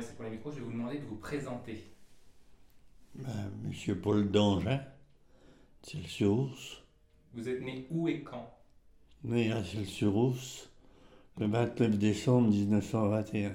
[0.00, 1.84] pour les micros, je vais vous demander de vous présenter.
[3.14, 4.80] Ben, Monsieur Paul Dangin,
[5.82, 6.82] Celle-sur-Rousse,
[7.34, 8.50] Vous êtes né où et quand?
[9.24, 10.70] Né à Celle-sur-Rousse
[11.38, 13.54] le 29 décembre 1921.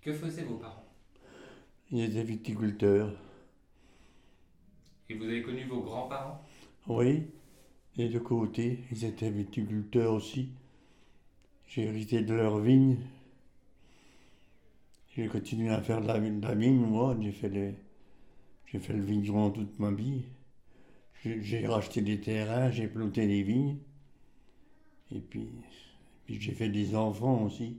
[0.00, 0.84] Que faisaient vos parents?
[1.90, 3.12] Il était viticulteur.
[5.08, 6.42] Et vous avez connu vos grands-parents?
[6.88, 7.28] Oui,
[7.96, 10.48] et de côté, ils étaient viticulteurs aussi.
[11.68, 12.98] J'ai hérité de leur vigne.
[15.14, 17.16] J'ai continué à faire de la, de la vigne, moi.
[17.20, 17.74] J'ai fait, les,
[18.66, 20.24] j'ai fait le vigneron toute ma vie.
[21.22, 23.78] J'ai, racheté des terrains, j'ai planté des vignes.
[25.14, 25.48] Et puis,
[26.24, 27.76] puis j'ai fait des enfants aussi.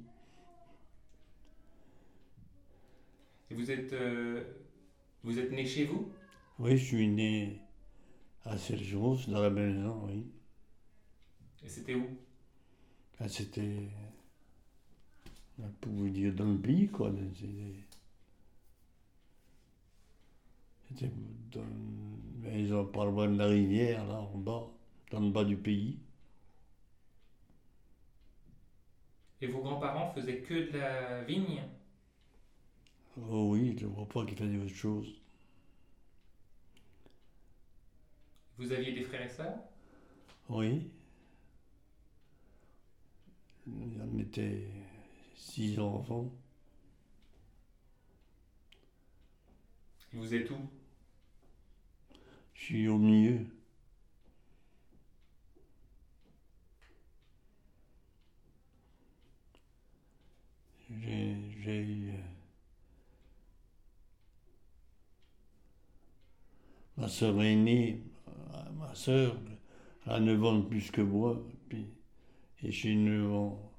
[3.50, 4.44] Et vous êtes, euh,
[5.24, 6.10] vous êtes né chez vous?
[6.60, 7.60] Oui, je suis né
[8.46, 10.26] à Sergeros, dans la maison, oui.
[11.66, 12.08] Et c'était où?
[13.20, 13.90] Ah, c'était.
[15.64, 17.12] On pouvait dire dans le pays, quoi.
[20.90, 21.12] C'était.
[21.52, 21.62] Dans.
[22.54, 24.68] Ils ont pas loin de la rivière, là, en bas,
[25.12, 25.98] dans le bas du pays.
[29.42, 31.64] Et vos grands-parents faisaient que de la vigne?
[33.30, 35.22] Oh oui, je ne vois pas qu'ils faisaient autre chose.
[38.58, 39.60] Vous aviez des frères et sœurs?
[40.50, 40.90] Oui.
[43.68, 44.68] Il y en était
[45.44, 46.32] six enfants.
[50.14, 50.58] Vous êtes où?
[52.54, 53.46] Je suis au milieu.
[60.90, 62.14] J'ai eu
[66.98, 68.02] ma soeur aînée,
[68.78, 69.36] ma soeur
[70.06, 71.88] a 9 ans de plus que moi, puis,
[72.64, 73.73] et j'ai 9 ans.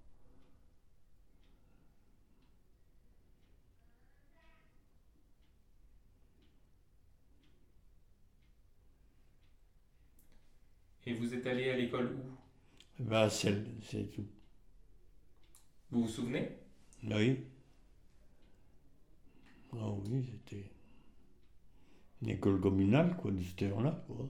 [11.07, 12.37] Et vous êtes allé à l'école où?
[13.09, 14.27] À Celle, c'est tout.
[15.91, 16.59] Vous vous souvenez?
[17.05, 17.45] Oui.
[19.75, 20.71] Ah oui, c'était
[22.23, 24.29] une école communale, quoi, de ce temps-là, quoi.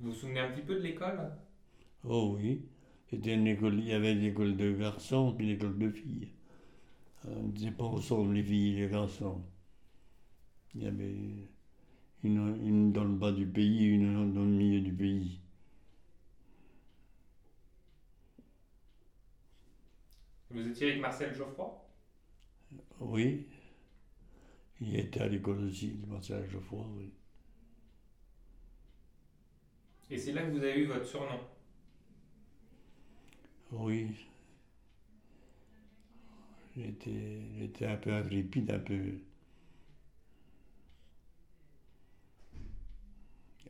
[0.00, 1.30] Vous vous souvenez un petit peu de l'école?
[2.04, 2.66] Oh oui,
[3.08, 6.28] c'était une école, il y avait l'école de garçons puis l'école de filles.
[7.26, 9.42] Euh, On ne disait pas ensemble les filles et les garçons.
[10.74, 11.48] Il y avait
[12.24, 15.40] une, une dans le bas du pays, une dans le milieu du pays.
[20.50, 21.70] Vous étiez avec Marcel Geoffroy?
[23.00, 23.46] Oui,
[24.80, 27.10] il était à l'école aussi, Marcel Geoffroy, oui.
[30.10, 31.40] Et c'est là que vous avez eu votre surnom?
[33.72, 34.08] Oui.
[36.76, 39.18] J'étais, un peu intrépide, un peu.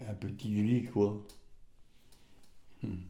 [0.08, 1.24] Un peu tigri, quoi.
[2.82, 3.04] Hmm.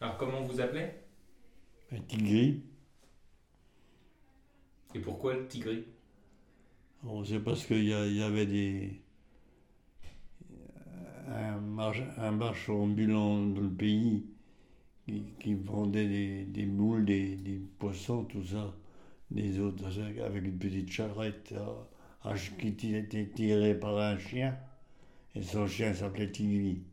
[0.00, 1.06] Alors comment vous appelait?
[1.92, 2.46] Un tigri,
[4.94, 5.84] Et pourquoi le tigri?
[7.02, 9.02] Bon, c'est parce qu'il y, y avait des.
[11.28, 11.78] Un,
[12.18, 14.26] un marchand ambulant dans le pays
[15.06, 18.74] qui, qui vendait des, des moules, des, des poissons, tout ça,
[19.30, 19.86] des autres,
[20.24, 21.54] avec une petite charrette
[22.24, 24.56] à- qui était tirée par un chien.
[25.34, 26.84] Et son chien s'appelait Tigri.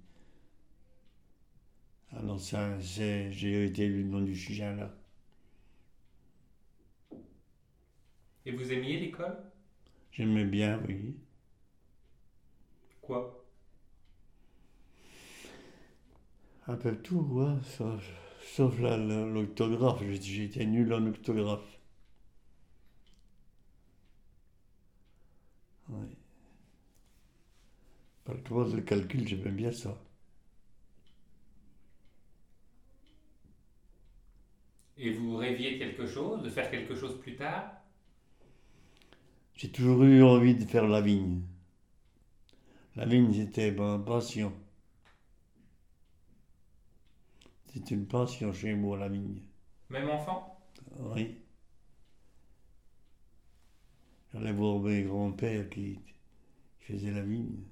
[2.12, 4.94] Alors ça, c'est, j'ai hérité le nom du chien là.
[8.48, 9.38] Et vous aimiez l'école?
[10.12, 11.16] J'aimais bien, oui.
[13.02, 13.24] Quoi?
[16.68, 17.58] Un peu tout, quoi.
[17.64, 18.04] Sauf,
[18.44, 20.04] sauf la- la- l'orthographe.
[20.22, 21.80] J'étais- nul en orthographe.
[25.90, 26.17] Oui.
[28.28, 29.98] Par contre, le calcul, j'aimais bien ça.
[34.98, 37.72] Et vous rêviez quelque chose, de faire quelque chose plus tard?
[39.56, 41.42] J'ai toujours eu envie de faire la vigne.
[42.98, 44.51] La vigne, c'était ma passion.
[47.72, 49.42] C'est une passion chez moi, la vigne.
[49.90, 50.60] Même enfant?
[51.00, 51.38] Oui.
[54.34, 56.01] J'allais voir mes grands-pères qui
[56.81, 57.63] faisaient la vigne.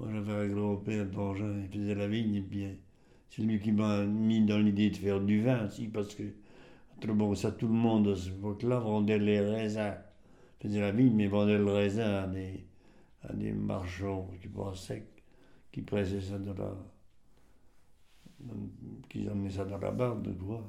[0.00, 2.66] J'avais un grand-père d'Angers, il faisait la vigne, et puis
[3.30, 6.22] c'est lui qui m'a mis dans l'idée de faire du vin aussi, parce que,
[7.00, 9.94] tout le monde à cette époque-là vendait les raisins.
[10.60, 12.64] Faisait la vigne, mais vendait le raisin à des,
[13.22, 14.48] à des marchands qui
[15.72, 16.76] qui pressaient ça dans la.
[19.08, 20.64] qu'ils amenaient ça dans la barbe, quoi.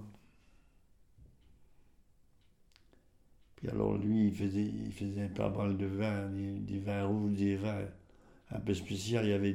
[3.55, 7.55] Puis alors lui, il faisait, il pas mal de vins, des, des vins rouges, des
[7.55, 7.87] vins
[8.53, 9.19] un peu spéciaux.
[9.23, 9.53] Il y avait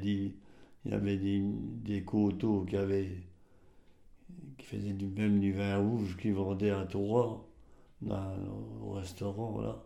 [1.17, 1.43] des,
[1.87, 2.67] y coteaux
[4.59, 7.45] qui faisaient du même du vin rouge qui vendaient à Troyes,
[8.11, 9.85] au restaurant là.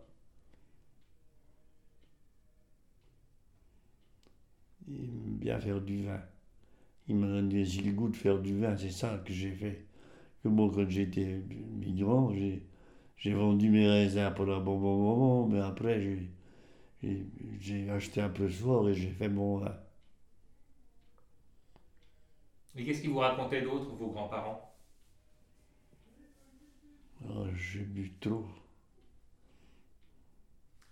[4.87, 6.21] Il aime bien faire du vin.
[7.07, 9.85] Il m'a donné aussi le goût de faire du vin, c'est ça que j'ai fait.
[10.45, 11.41] Moi, quand j'étais
[11.79, 16.29] migrant, j'ai, vendu mes raisins pour un bon moment, mais après, j'ai,
[17.59, 19.75] j'ai, acheté un peu soir et j'ai fait mon vin.
[22.75, 24.73] Et qu'est-ce qu'ils vous racontaient d'autre, vos grands-parents?
[27.23, 28.45] Alors, j'ai bu trop.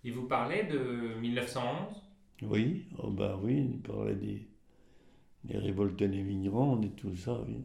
[0.04, 1.96] Ils vous parlaient de 1911
[2.44, 4.48] Oui, oh ben oui, il parlait des,
[5.44, 7.64] des révoltes des migrants et tout ça, oui.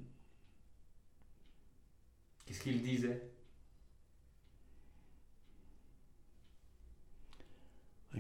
[2.44, 3.31] Qu'est-ce qu'ils disaient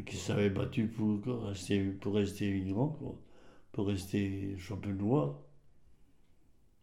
[0.04, 3.18] qui s'avaient battu pour rester, pour rester migrants, quoi.
[3.72, 5.42] pour rester champenois.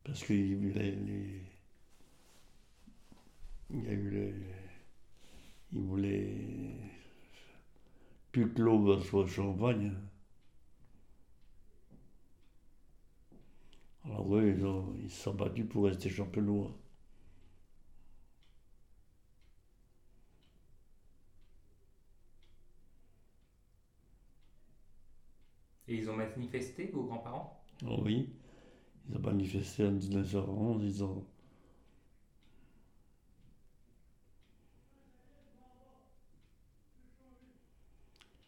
[0.03, 1.41] Parce qu'il y les,
[3.69, 4.33] il y a eu les,
[5.73, 6.31] ils voulaient
[8.33, 9.93] plus que l'eau soit champagne.
[14.05, 14.53] Alors oui,
[15.03, 16.71] ils se sont battus pour rester champenois.
[25.87, 27.63] Et ils ont manifesté, vos grands-parents?
[27.87, 28.29] Oh oui,
[29.09, 31.25] ils ont manifesté en 1911, ils ont...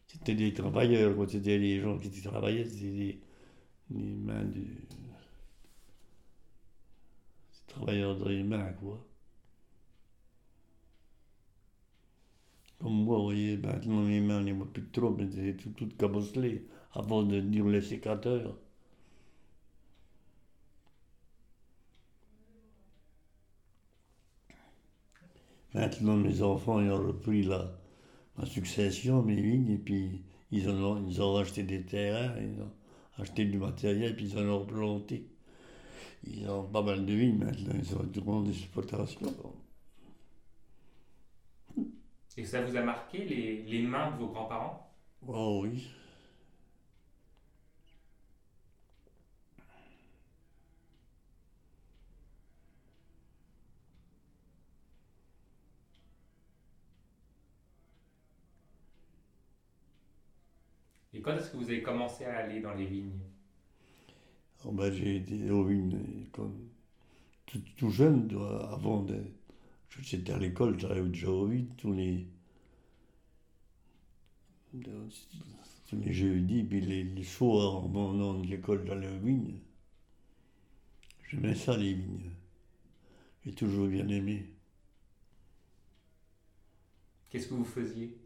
[0.08, 1.16] C'était des travailleurs.
[1.30, 3.20] C'était des gens qui travaillaient, c'était
[3.90, 4.54] des, mains de...
[4.54, 4.70] des
[7.68, 9.06] travailleurs dans les mains, quoi.
[12.80, 15.72] Comme moi, vous voyez, maintenant mes mains, on les voit plus trop, mais c'était tout,
[15.72, 15.88] tout
[16.95, 18.57] avant de dire les sécateurs.
[25.75, 27.71] Maintenant, mes enfants, ils ont repris la,
[28.38, 32.71] la succession, mes vignes, et puis ils ont, ils ont acheté des terrains, ils ont
[33.18, 35.27] acheté du matériel, puis ils en ont replanté.
[36.25, 39.33] Ils ont pas mal de vignes maintenant, ils ont une grande exploitation.
[42.38, 44.95] Et ça vous a marqué les, les mains de vos grands-parents?
[45.27, 45.89] Oh oui.
[61.15, 63.19] Et quand est-ce que vous avez commencé à aller dans les vignes?
[64.65, 66.69] Oh, ben, j'ai été aux vignes comme
[67.45, 68.29] tout, tout jeune,
[68.69, 69.17] avant de.
[70.01, 72.27] J'étais à l'école, j'arrivais déjà aux vignes tous les.
[75.88, 79.59] tous les jeudis, puis les, les soirs, en venant de l'école, j'allais aux vignes.
[81.29, 82.31] J'aimais ça, les vignes.
[83.45, 84.50] J'ai toujours bien aimé.
[87.29, 88.17] Qu'est-ce que vous faisiez?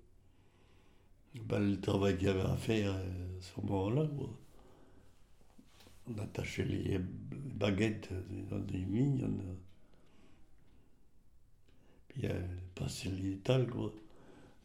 [1.48, 4.08] Ben, le travail qu'il y avait à faire euh, à ce moment-là.
[6.10, 8.10] On attachait les baguettes
[8.50, 9.56] dans des vignes, on a...
[12.08, 12.42] puis euh,
[12.76, 13.92] passer l'étal, quoi.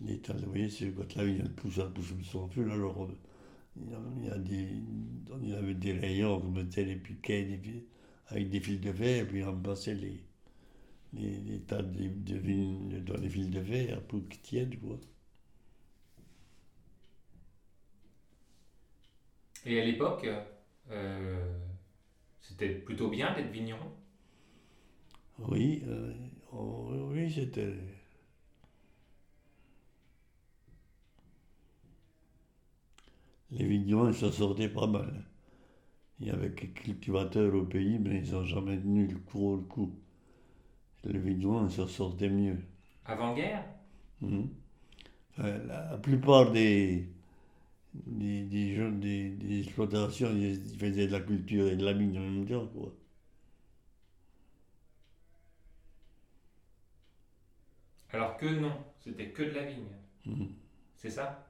[0.02, 3.08] L'étal, vous voyez, c'est quand la vigne elle pousse, elle pousse sans fil, alors euh,
[3.76, 4.68] il y a- des,
[5.54, 7.60] avait des rayons, on mettait les piquets
[8.28, 10.20] avec des fils de verre, puis on passait les,
[11.14, 14.98] les, les tas de, de vignes dans les fils de verre pour qu'ils tiennent, quoi.
[19.64, 20.28] Et à l'époque,
[20.90, 21.58] euh,
[22.40, 23.90] c'était plutôt bien d'être vigneron?
[25.38, 26.12] Oui, euh,
[26.52, 27.72] oh, oui, c'était.
[33.52, 35.24] Les vignerons, ils s'en sortaient pas mal.
[36.20, 39.56] Il y avait quelques cultivateurs au pays, mais ils n'ont jamais tenu le coup.
[39.56, 39.94] Le coup.
[41.04, 42.58] Les vignerons, ils s'en sortaient mieux.
[43.06, 43.64] Avant-guerre?
[45.38, 47.08] Enfin, la, la plupart des,
[47.94, 52.18] des, des, gens- des, des exploitations, ils faisaient de la culture et de la vigne
[52.18, 52.92] en même temps, quoi.
[58.12, 59.92] Alors que non, c'était que de la vigne.
[60.26, 60.54] Mhm.
[60.96, 61.46] C'est ça?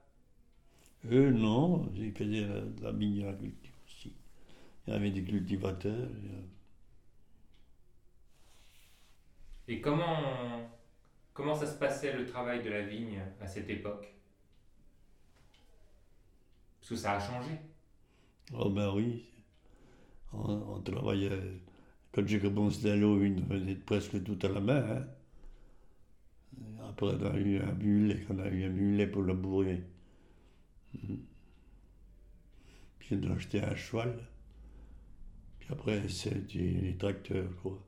[1.10, 4.12] Eux, non, ils faisaient la, de la vigne et la culture aussi.
[4.86, 6.08] Il y avait des cultivateurs.
[6.08, 6.44] a-
[9.68, 10.70] Et comment,
[11.34, 14.13] comment ça se passait le travail de la vigne à cette époque?
[16.84, 17.58] Parce que ça a changé.
[18.54, 19.26] Oh ben oui,
[20.32, 21.30] on, on travaillait
[22.12, 24.84] Quand j'ai commencé à l'eau, il venait presque tout à la main.
[24.90, 25.06] hein.
[26.88, 29.82] Après, on a eu un mulet, on a eu un mulet pour labourer.
[32.98, 34.18] Puis on a acheté un cheval.
[35.58, 37.82] Puis après, c'était les tracteurs, quoi.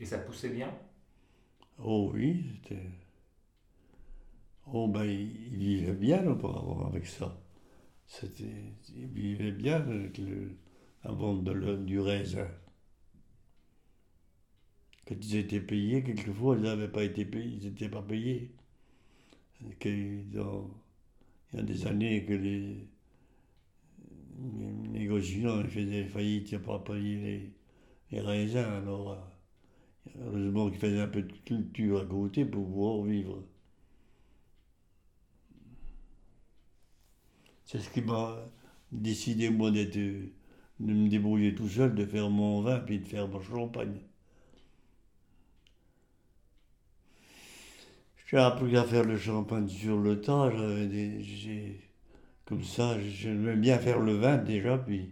[0.00, 0.72] Et ça poussait bien?
[1.78, 2.90] Oh oui, c'était.
[4.72, 7.36] Oh ben, il, vivait bien auparavant avec ça.
[8.06, 10.20] C'était, il vivait bien avec
[11.04, 12.48] la vente de du raisin.
[15.06, 18.52] Quand ils étaient payés, quelquefois, ils n'avaient pas été payés, ils n'étaient pas payés.
[20.32, 20.70] Dans-
[21.52, 22.88] il y a des années que les,
[24.92, 27.52] négociants faisaient faillite, ils pas payé les,
[28.12, 28.58] les raisins.
[28.58, 29.16] Alors, euh,
[30.26, 33.42] heureusement qu'ils faisaient un peu de culture à côté pour pouvoir vivre.
[37.68, 38.50] C'est ce qui m'a
[38.90, 40.30] décidé, moi, d'être, de
[40.80, 44.00] me débrouiller tout seul, de faire mon vin, puis de faire mon champagne.
[48.26, 50.50] J'ai appris à faire le champagne sur le tas,
[52.46, 55.10] comme ça, j'aimais bien faire le vin déjà, puis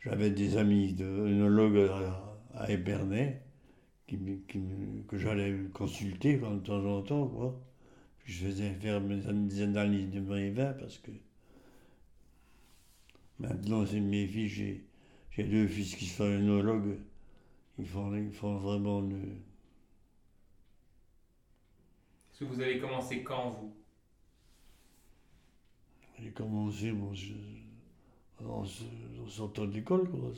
[0.00, 1.90] j'avais des amis de œnologues
[2.54, 3.42] à, à Épernay,
[4.08, 7.60] que j'allais consulter de temps en temps, quoi.
[8.24, 11.10] Je faisais faire mes, des analyses de mes vins, parce que
[13.38, 14.84] Maintenant, c'est mes fils, j'ai,
[15.44, 16.98] deux fils qui sont œnologues.
[17.78, 19.16] Ils font, ils font vraiment le.
[22.30, 23.74] Est-ce que vous avez commencé quand, vous?
[26.20, 27.32] J'ai commencé bon, je-
[28.44, 28.64] en,
[29.28, 30.32] sortant de l'école, quoi.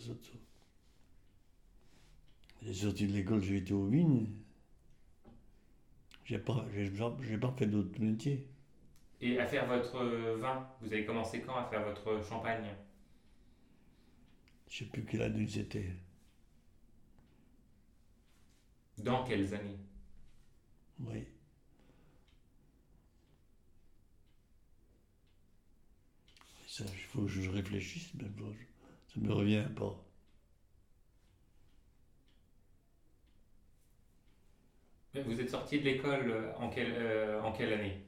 [2.62, 4.28] J'ai sorti de l'école, j'ai été aux vignes.
[6.24, 8.46] J'ai pas, j'ai, pas fait d'autres métiers.
[9.20, 10.04] Et à faire votre
[10.36, 12.66] vin, vous avez commencé quand à faire votre champagne?
[14.70, 15.90] Je sais plus quelle année c'était.
[18.98, 19.78] Dans quelles années?
[21.00, 21.26] Oui.
[26.68, 30.00] Ça, il faut que je réfléchisse, mais bon, je- ça me revient pas.
[35.26, 38.02] Vous êtes sorti de l'école euh, en quelle, euh, en quelle année?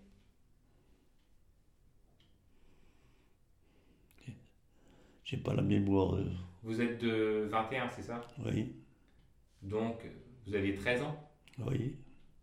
[5.25, 6.19] J'ai pas la mémoire.
[6.63, 8.21] Vous êtes de 21, c'est ça?
[8.45, 8.75] Oui,
[9.63, 10.07] Donc,
[10.47, 11.31] vous aviez 13 ans?
[11.59, 11.97] Oui.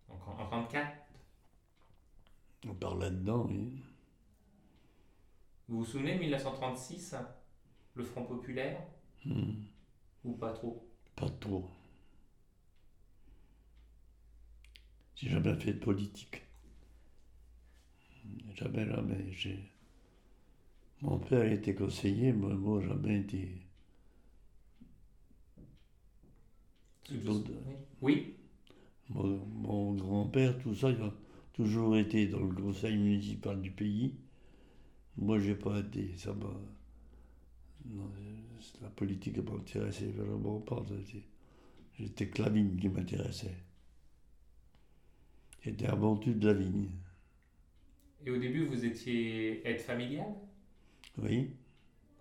[0.10, 0.98] Donc en, en 34
[2.68, 3.82] On parle là-dedans, oui.
[5.68, 7.16] Vous vous souvenez 1936
[7.96, 8.82] Le Front Populaire?
[9.26, 9.64] Hmm,
[10.24, 10.88] Ou pas trop?
[11.16, 11.70] Pas trop.
[15.16, 16.44] J'ai jamais fait de politique.
[18.56, 19.32] Jamais, jamais.
[19.32, 19.60] J'ai...
[21.02, 23.67] Mon père était conseiller, moi, moi jamais été.
[28.02, 28.36] Oui
[29.10, 31.14] Mon, mon grand-père, tout ça, il a
[31.52, 34.16] toujours été dans le conseil municipal du pays.
[35.18, 36.16] Moi, j'ai pas été.
[36.18, 36.50] Ça m'a.
[37.86, 38.12] non,
[38.60, 40.86] c'est- la politique m'intéressait vraiment pas.
[42.00, 43.58] J'étais que la vigne qui m'intéressait.
[45.62, 46.90] J'étais aventu de la vigne.
[48.24, 50.36] Et au début, vous étiez aide familiale?
[51.18, 51.58] Oui.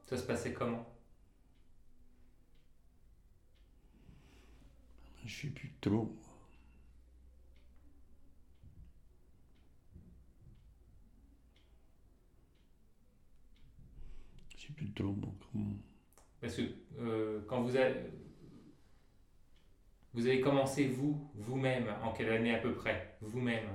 [0.06, 0.86] Ça se passait comment?
[5.26, 6.16] Je sais plus trop.
[14.56, 15.14] Je sais plus trop.
[15.52, 15.76] comment-
[16.40, 16.62] Parce que
[16.98, 18.00] euh, quand vous avez,
[20.14, 23.16] vous avez commencé, vous, vous-même, en quelle année à peu près?
[23.20, 23.68] Vous-même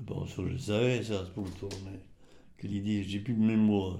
[0.00, 2.00] Bon, ça, je savais, ça, pourtant, mais
[2.58, 3.98] que l'idée, j'ai plus de mémoire.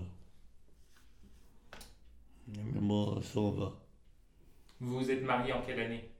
[2.54, 3.72] La mémoire s'en va.
[4.80, 6.10] Vous vous êtes marié en quelle année?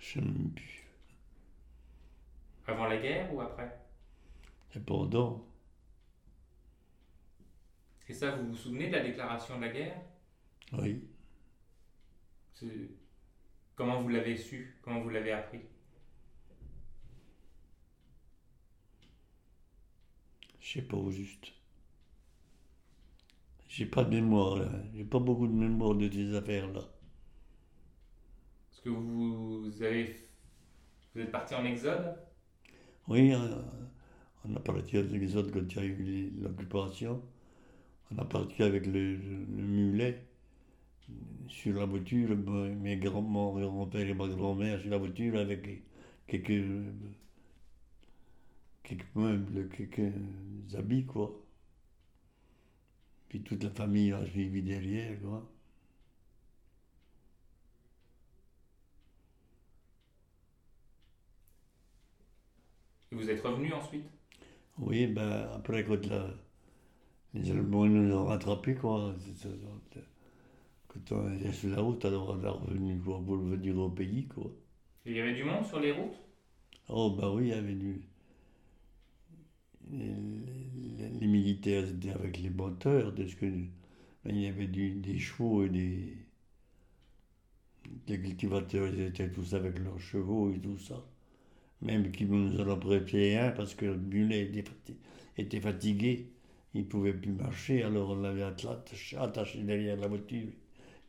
[0.00, 0.84] Je sais même plus.
[2.66, 3.78] Avant la guerre ou après?
[4.74, 5.44] Et pendant,
[8.08, 9.96] Et ça, vous vous souvenez de la déclaration de la guerre?
[10.72, 11.02] Oui,
[13.74, 14.76] Comment vous l'avez su?
[14.82, 15.60] Comment vous l'avez appris?
[20.60, 21.52] Je sais pas au juste.
[23.72, 24.68] J'ai pas de mémoire, là.
[24.94, 26.82] J'ai pas beaucoup de mémoire de ces affaires-là.
[28.70, 30.16] Parce que vous avez,
[31.14, 32.16] vous êtes parti en exode?
[33.08, 33.38] Oui, euh,
[34.44, 37.22] on a parti les autres quand il y a eu l'occupation.
[38.12, 40.24] On a parti avec le, le- le mulet
[41.48, 45.68] sur la voiture, mes grands, mon grand-père et ma grand-mère sur la voiture avec
[46.26, 46.64] quelques
[49.16, 50.12] meubles, quelques
[50.76, 51.41] habits, quoi.
[53.32, 55.50] Puis toute la famille a suivi derrière, quoi.
[63.12, 64.10] Et vous êtes revenu ensuite?
[64.78, 66.26] Oui, ben après, quand la,
[67.34, 69.14] les Allemands nous ont rattrapés, quoi.
[70.86, 74.28] Quand on est sur la route, alors on est revenu quoi, pour revenir au pays,
[74.28, 74.52] quoi.
[75.06, 76.16] Et Il y avait du monde sur les routes?
[76.88, 78.02] Oh, bah oui, il y avait du.
[79.90, 80.61] Les,
[81.20, 83.46] les- militaires étaient avec les moteurs, de ce que.
[83.46, 83.68] mais
[84.26, 86.16] il y avait des chevaux et des.
[88.06, 91.02] Cultivateurs, ils étaient tous avec leurs chevaux et tout ça.
[91.82, 94.96] Même qu'ils nous en ont prêté un parce que le mulet était, fati-
[95.38, 96.28] était fatigué,
[96.74, 99.18] il ne pouvait plus marcher, alors on l'avait attaché,
[99.64, 100.48] derrière la voiture.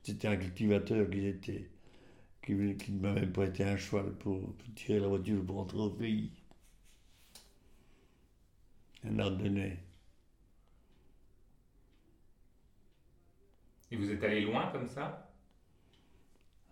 [0.03, 1.69] C'était un cultivateur qui était
[2.43, 2.53] qui,
[2.93, 6.31] m'avait prêté un cheval pour, pour tirer la voiture pour rentrer au pays.
[9.05, 9.77] Un Ardennais.
[13.91, 15.31] Et vous êtes allé loin comme ça?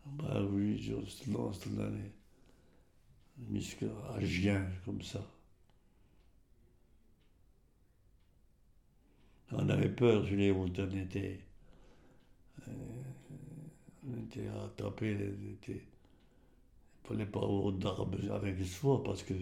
[0.06, 0.94] Bah oui, je
[1.32, 2.12] lance les.
[3.52, 3.88] Jusqu'à
[4.22, 5.20] Gien, comme ça.
[9.52, 11.42] On avait peur sur les routes, on était.
[12.68, 12.72] euh,
[14.08, 15.82] on était attrapés, on était.
[17.04, 19.36] Il fallait pas avoir d'armes avec soi parce que.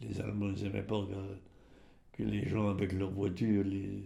[0.00, 1.06] Les Allemands n'aimaient pas
[2.12, 4.04] que, les gens avec leur voiture, les,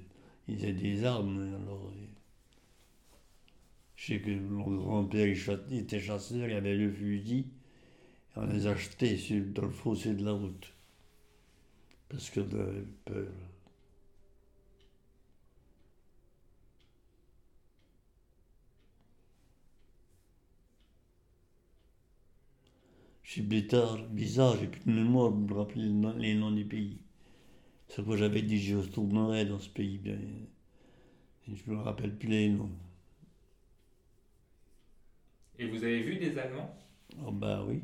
[0.49, 1.55] ils aient des armes.
[1.63, 1.93] Alors,
[3.97, 5.27] je sais que mon grand-père
[5.71, 7.47] était chasseur, il avait le fusil.
[8.37, 10.73] Et on les achetait dans le fossé de la route.
[12.09, 13.27] Parce qu'on avait peur.
[23.20, 25.85] Je suis bêtard, bizarre, j'ai plus de mémoire pour me rappeler
[26.19, 26.99] les noms, des pays.
[27.89, 29.99] C'est quoi j'avais dit, je retournerai dans ce pays.
[29.99, 30.19] Bien,
[31.49, 32.71] et je me rappelle plus les noms.
[35.59, 36.75] Et vous avez vu des Allemands?
[37.25, 37.83] Oh bah oui.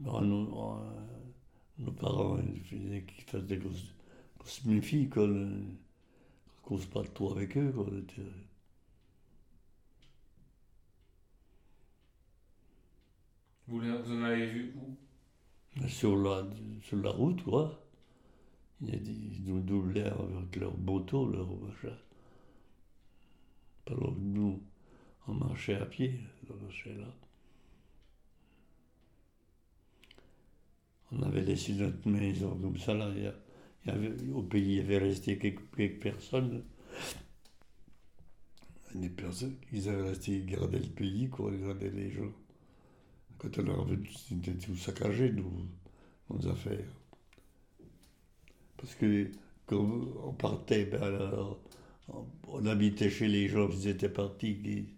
[0.00, 0.90] Bon, nos, euh,
[1.78, 3.94] nos parents ils faisaient qu'ils fassent des grosses,
[4.38, 5.28] grosses méfies, quoi.
[6.62, 7.86] Cause pas trop avec eux, quoi.
[13.68, 15.88] vous, en avez vu où?
[15.88, 16.46] Sur la,
[16.82, 17.82] sur la route, quoi.
[18.80, 21.96] Il y a des, ils nous doublaient avec leur moto, leur machin.
[23.86, 24.62] Alors que nous,
[25.28, 26.20] on marchait à pied,
[26.50, 27.06] on marchait là.
[31.12, 33.10] On avait laissé notre maison comme ça, là.
[33.86, 36.62] Au pays, il y avait resté quelques, personnes.
[38.94, 42.32] Des personnes, ils avaient resté, ils gardaient le pays, quoi, ils les gens.
[43.38, 45.66] Quand on est revenu, c'était tout saccagé, nos,
[46.30, 46.92] nos affaires.
[48.76, 49.30] Parce que
[49.66, 49.78] quand
[50.24, 51.56] on partait, ben
[52.48, 54.94] on, habitait chez les gens qui étaient partis, qui,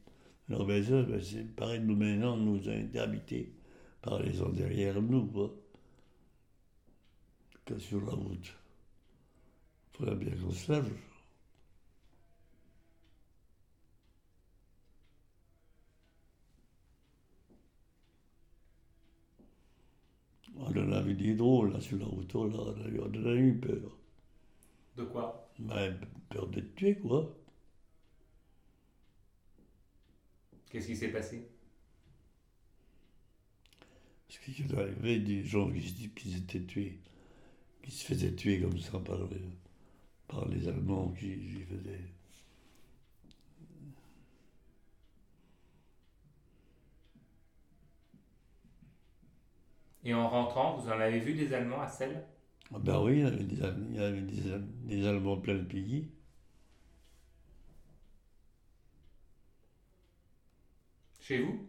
[0.49, 3.55] leur maison, ben c'est pareil, nous maintenant, nous avons été habités
[4.03, 5.55] par les gens derrière nous, quoi.
[7.65, 8.55] Que sur la route.
[9.97, 10.93] Faudrait bien qu'on se lève.
[20.57, 23.05] On en a vu des drôles là sur la route, là, on a eu- on
[23.09, 23.97] en a eu peur.
[24.97, 25.51] De quoi?
[25.59, 25.99] Ben,
[26.31, 27.35] peur d'être tué, quoi.
[30.71, 31.49] Qu'est-ce qui s'est passé?
[34.29, 36.99] Parce qu'il y avait des gens qui, se- qui s'étaient tués,
[37.83, 39.41] qui se faisaient tuer comme ça par, les-
[40.35, 42.01] par les Allemands qui, qui faisaient.
[50.05, 52.25] Et en rentrant, vous en avez vu des Allemands à Celle?
[52.75, 55.39] Ah ben oui, il y avait des, Al- il y avait des, Al- des Allemands
[55.39, 56.11] plein le pays.
[61.19, 61.69] Chez vous?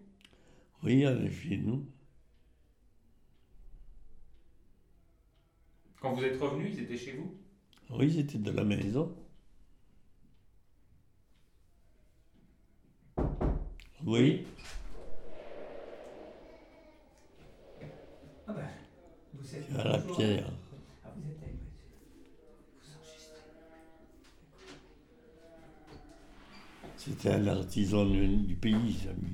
[0.84, 1.86] Oui, il y avait chez nous.
[6.00, 7.36] Quand vous êtes revenu, ils étaient chez vous?
[7.92, 9.16] Oui, c'était de la maison.
[14.06, 14.46] Oui.
[18.48, 18.68] Ah ben,
[19.34, 20.52] vous êtes à la pierre.
[21.04, 21.56] Ah, vous êtes avec
[22.82, 23.42] Vous enregistrez.
[26.98, 29.34] C'était un artisan du, pays, ami.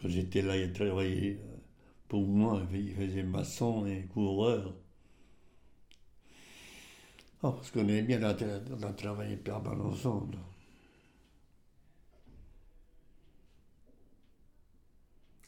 [0.00, 1.56] Quand j'étais là, il travaillait euh,
[2.08, 4.74] pour moi, il faisait maçon et coureur.
[7.44, 10.36] Oh, parce qu'on aimait bien, on a, travaillé permanent ensemble.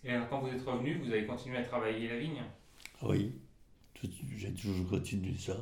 [0.04, 2.42] Et alors, quand vous êtes revenu, vous avez continué à travailler la vigne?
[3.02, 3.32] Oui,
[3.94, 5.56] tout- j'ai toujours continué ça.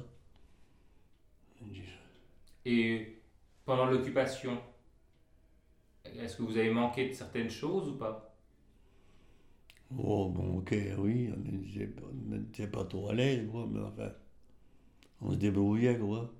[2.66, 3.23] Et
[3.64, 4.61] pendant l'occupation,
[6.07, 8.35] est-ce que vous avez manqué de certaines choses ou pas?
[9.97, 14.12] Oh, bon, ok, oui, on n'était pas- trop à l'aise, mais enfin,
[15.24, 16.32] on se débrouillait, quoi.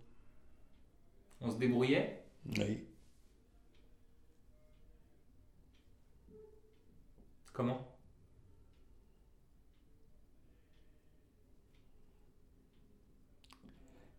[1.41, 2.23] On se débrouillait?
[2.59, 2.85] Oui.
[7.53, 7.87] Comment?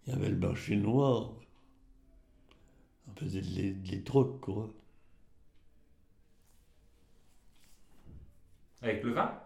[0.08, 1.34] Il y avait le marché noir.
[3.08, 4.70] On faisait des, des trucs, quoi.
[8.82, 9.40] Avec le vin?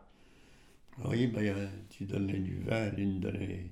[1.06, 3.72] Oui, ben, tu donnais du vin, l'une donnait.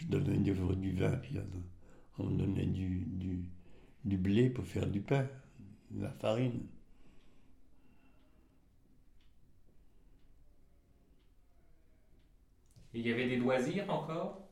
[0.00, 1.36] Je donnais du, du vin, puis
[2.18, 3.44] on, me donnait du, du,
[4.04, 5.28] du blé pour faire du pain,
[5.90, 6.62] de la farine.
[12.94, 14.48] Et il y avait des loisirs encore?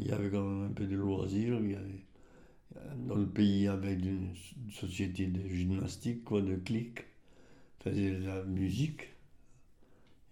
[0.00, 1.58] Il y avait quand même un peu de loisirs.
[1.60, 2.04] Il y avait,
[3.08, 7.04] dans le pays, il y avait une, une société de gymnastique, quoi, de clics.
[7.80, 9.08] faisait de la musique.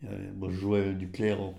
[0.03, 1.57] Il y avait- je jouais du clairon.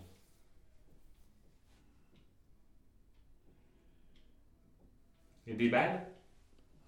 [5.48, 6.06] Et des balles?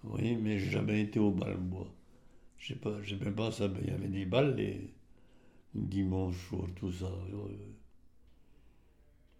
[0.04, 1.86] Oui, mais j'ai jamais été au bal, moi.
[2.58, 2.96] Je sais pas,
[3.36, 4.94] pas ça, mais il y avait des balles les
[5.74, 7.10] dimanches soir, tout ça.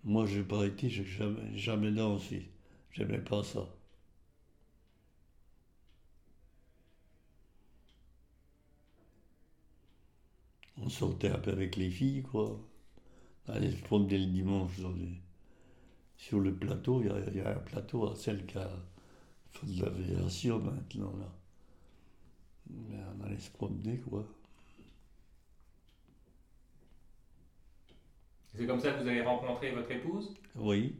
[0.02, 2.48] Moi, j'ai pas été, j'ai jamais, jamais dansé.
[2.90, 3.68] J'aimais pas ça.
[10.78, 12.58] On sortait un peu avec les filles, quoi.
[13.48, 14.72] Allait se promener le dimanche
[16.18, 17.00] sur le plateau.
[17.02, 18.70] Il y, il y a un plateau à celle qui a
[19.52, 21.30] fait de l'aviation maintenant, là.
[22.70, 24.24] Mais on allait se promener, quoi.
[28.54, 30.34] C'est comme ça que vous avez rencontré votre épouse?
[30.54, 30.96] Oui.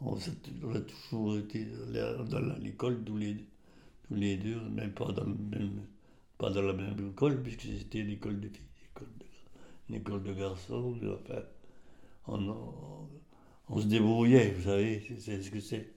[0.00, 1.64] On, a toujours été
[2.28, 3.36] dans la- l'école tous les,
[4.08, 5.86] tous les deux, même pas dans, le même,
[6.38, 9.26] pas dans la même école, puisque c'était une école de filles, une école de,
[9.90, 10.96] une école de garçons.
[11.02, 11.42] mais Enfin,
[12.28, 13.08] on, on-
[13.68, 15.90] on se débrouillait, vous savez, c'est- ce que c'est.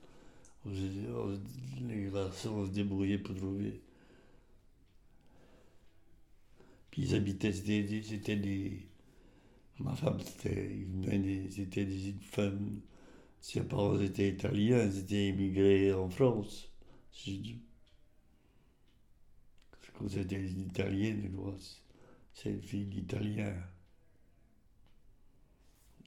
[0.65, 3.81] Les garçons, on se débrouillait pour trouver.
[6.91, 8.87] Puis ils habitaient, c'était des-.
[9.79, 10.69] Ma femme, c'était,
[11.19, 12.81] des- femmes.
[13.41, 16.71] Ses parents étaient italiens, ils étaient immigrés en France.
[17.11, 17.57] C'était
[20.23, 21.55] des italiennes, quoi.
[22.33, 23.53] C'est une fille d'Italien.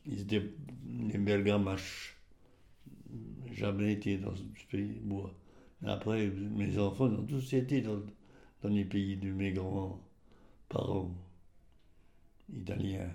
[0.07, 0.43] Ils étaient
[0.85, 2.17] des bergamaches.
[3.53, 5.35] Jamais été dans ce pays, moi.
[5.85, 8.01] Après, mes enfants ont tous été dans,
[8.63, 11.15] dans les pays de mes grands-parents
[12.53, 13.11] italiens.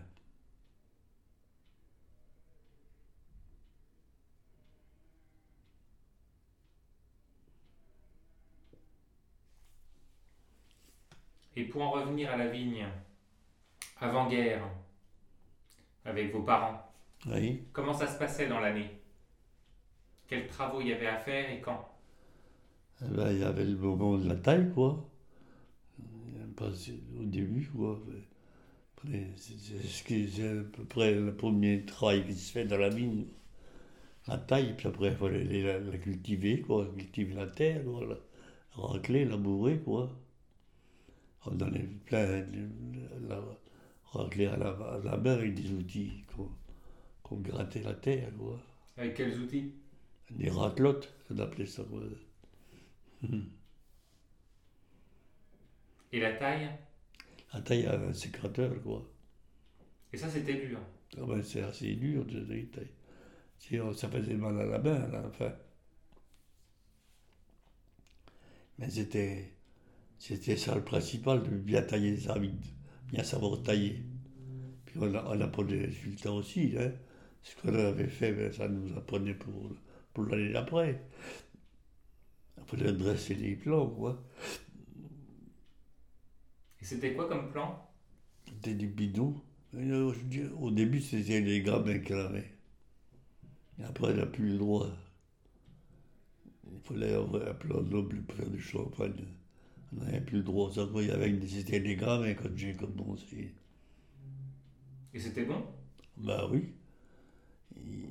[11.58, 12.86] Et pour en revenir à la vigne,
[14.00, 14.69] avant-guerre,
[16.05, 16.81] avec vos parents,
[17.25, 17.65] Oui.
[17.73, 18.89] comment ça se passait dans l'année?
[20.27, 21.83] Quels travaux il y avait à faire et quand?
[23.01, 25.09] Eh ben, il y avait le moment de la taille, quoi.
[26.55, 26.71] Pas
[27.19, 27.99] au début, quoi.
[29.37, 33.25] C'est- à peu près le premier travail qui se fait dans la vigne.
[34.27, 36.85] La taille, puis après, il fallait la, la cultiver, quoi.
[36.97, 38.05] Cultiver la terre, quoi.
[38.05, 38.17] La,
[38.75, 40.11] racler, labourer, quoi.
[41.45, 42.67] On donnait plein de
[43.29, 43.41] la,
[44.47, 46.23] à la, à la main avec des outils
[47.23, 48.60] qu'on grattait la terre, quoi.
[48.97, 49.73] Avec quels outils?
[50.30, 52.01] Des raclottes, on appelait ça, quoi.
[56.12, 56.69] Et la taille?
[57.54, 59.04] La taille à un sécateur, quoi.
[60.13, 60.80] Et ça, c'était dur.
[61.17, 62.25] Ah ben, c'est assez dur
[63.82, 65.54] on- ça faisait mal à la main à la fin.
[68.80, 69.51] Mais c'était,
[70.19, 72.74] c'était ça le principal, de bien tailler les habits,
[73.11, 74.03] bien savoir tailler.
[74.85, 76.73] Puis on, a- on apprenait les résultats aussi.
[76.79, 76.91] Hein.
[77.43, 79.71] Ce qu'on avait fait, ben, ça nous apprenait pour,
[80.13, 81.01] pour l'année d'après.
[82.57, 84.21] Il fallait dresser les plans, quoi.
[86.81, 87.85] Et c'était quoi comme plan?
[88.47, 89.35] C'était du bidon.
[89.77, 90.11] Et, euh,
[90.59, 92.51] Au début, c'était les gamins qu'elle avait.
[93.79, 94.89] Et après, elle n'a plus le droit.
[96.71, 99.25] Il fallait avoir un plan noble pour faire du champagne.
[99.95, 100.71] On n'avait plus le droit.
[100.71, 103.55] Ça, quoi, il y avait, c'était les gamins quand j'ai commencé.
[105.13, 105.63] Et c'était bon?
[106.17, 106.73] Bah oui.
[107.75, 108.10] ils,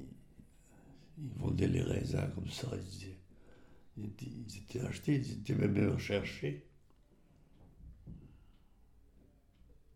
[1.18, 2.68] ils vendaient les raisins comme ça.
[3.96, 6.64] Ils, étaient, ils étaient achetés, ils étaient même recherchés.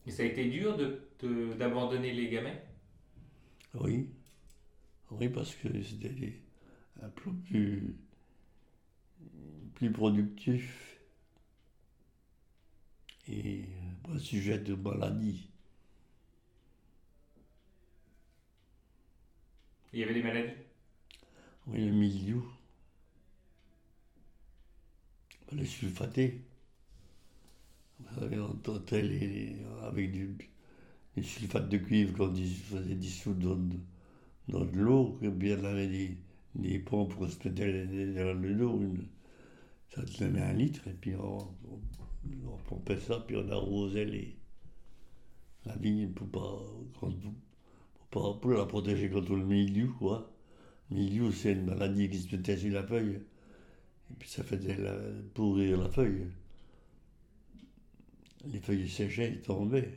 [0.07, 2.57] Et ça a été dur de- de- d'abandonner les gamins?
[3.75, 4.11] Oui.
[5.11, 6.41] Oui, parce que c'était des-
[7.03, 7.97] un peu plus,
[9.75, 10.88] plus productif
[13.29, 13.65] et
[14.05, 15.49] pas sujet de maladie.
[19.93, 20.53] Il y avait des maladies?
[21.67, 22.43] Oui, le milieu.
[25.53, 26.41] Les sulfatés.
[28.01, 28.55] Vous savez, on
[29.03, 30.37] les, avec du,
[31.17, 33.79] des sulfates de cuivre qu'on faisait dissoudre dans,
[34.49, 36.19] dans de l'eau, et bien on avait des,
[36.57, 39.09] des pompes qu'on se mettait dans l'eau, une-
[39.95, 41.81] ça tenait un litre, et puis on, on,
[42.47, 44.07] on pompait ça, puis on arrosait
[45.67, 46.59] la vigne pour, pas,
[48.11, 50.31] pas- la protéger contre le milieu, quoi.
[50.91, 53.21] Milieu, c'est une maladie qui se mettait sur la feuille.
[54.11, 54.99] Et puis ça faisait la-
[55.35, 56.29] pourrir la feuille.
[58.47, 59.93] Les feuilles séchaient, elles tombaient.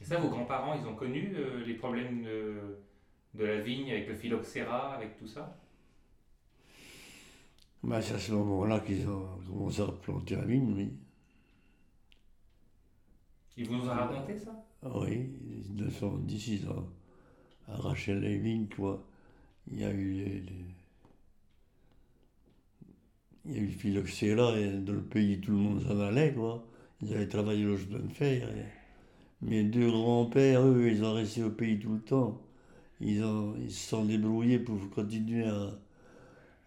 [0.00, 2.78] Et ça, vos grands-parents, ils ont connu euh, les problèmes de,
[3.34, 5.56] de la vigne avec le phylloxéra, avec tout ça?
[7.82, 10.90] Mais c'est à ce moment-là qu'ils ont commencé à planter la vigne, oui.
[13.56, 14.50] Ils vous ont raconté ça?
[14.82, 15.28] Oui,
[15.70, 16.86] 1910, ils ont
[17.68, 19.02] arraché les vignes, quoi.
[19.72, 20.74] Il y a eu les, les-
[23.44, 26.32] Il y a eu le phylloxéra, et dans le pays, tout le monde s'en allait,
[26.32, 26.64] quoi.
[27.02, 28.48] Ils avaient travaillé le chemin de fer.
[28.50, 28.64] et
[29.46, 32.40] Mes deux grands-pères, eux, ils ont resté au pays tout le temps.
[33.00, 35.70] Ils, ont, ils se sont débrouillés pour continuer à,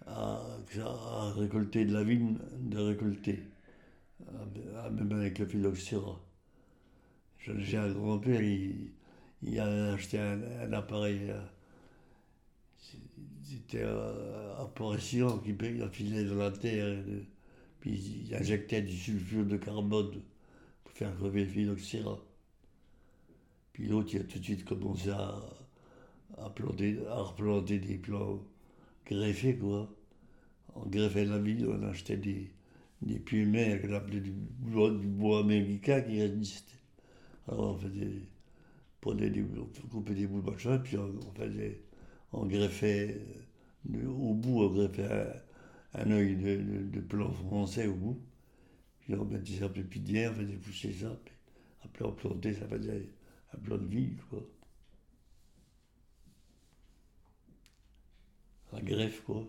[0.08, 0.42] à,
[0.82, 3.39] à récolter de la vigne, de récolter.
[4.28, 6.20] À- à- Même avec le phylloxéra.
[7.60, 8.89] J'ai un grand-père, il,
[9.60, 10.42] a acheté un,
[10.74, 11.30] appareil.
[11.30, 11.39] euh,
[13.44, 17.04] C'était un apparition qui il enfilait dans la terre.
[17.82, 20.22] puis il injectait du sulfure de carbone
[20.84, 22.20] pour faire crever le phylloxéra.
[23.74, 25.36] Puis l'autre, il a tout de suite commencé à,
[26.38, 28.39] à, à replanter des plants
[29.06, 29.94] greffés, quoi.
[30.76, 32.52] On greffait la ville, on achetait des,
[33.02, 33.46] des pieds
[33.82, 36.74] qu'on appelait du bois, américain qui résistait.
[37.48, 38.22] Alors on faisait,
[39.02, 41.82] prenait des, on coupait des bouts de machin, puis on, on faisait,
[42.32, 43.22] on greffait,
[43.94, 45.06] euh, au bout, on greffait
[45.94, 48.22] un, un œil de, de, de plan français au bout.
[49.02, 51.34] Puis on mettait ça pépinière, on faisait pousser ça, puis
[51.84, 53.10] après on plantait, ça faisait
[53.54, 54.42] un plan de vie, quoi.
[58.73, 59.45] La greffe, quoi.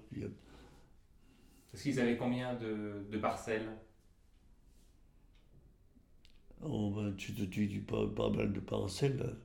[1.71, 3.69] Parce qu'ils avaient combien de, de parcelles?
[6.63, 9.37] On va tu te tues pas, pas mal de parcelles.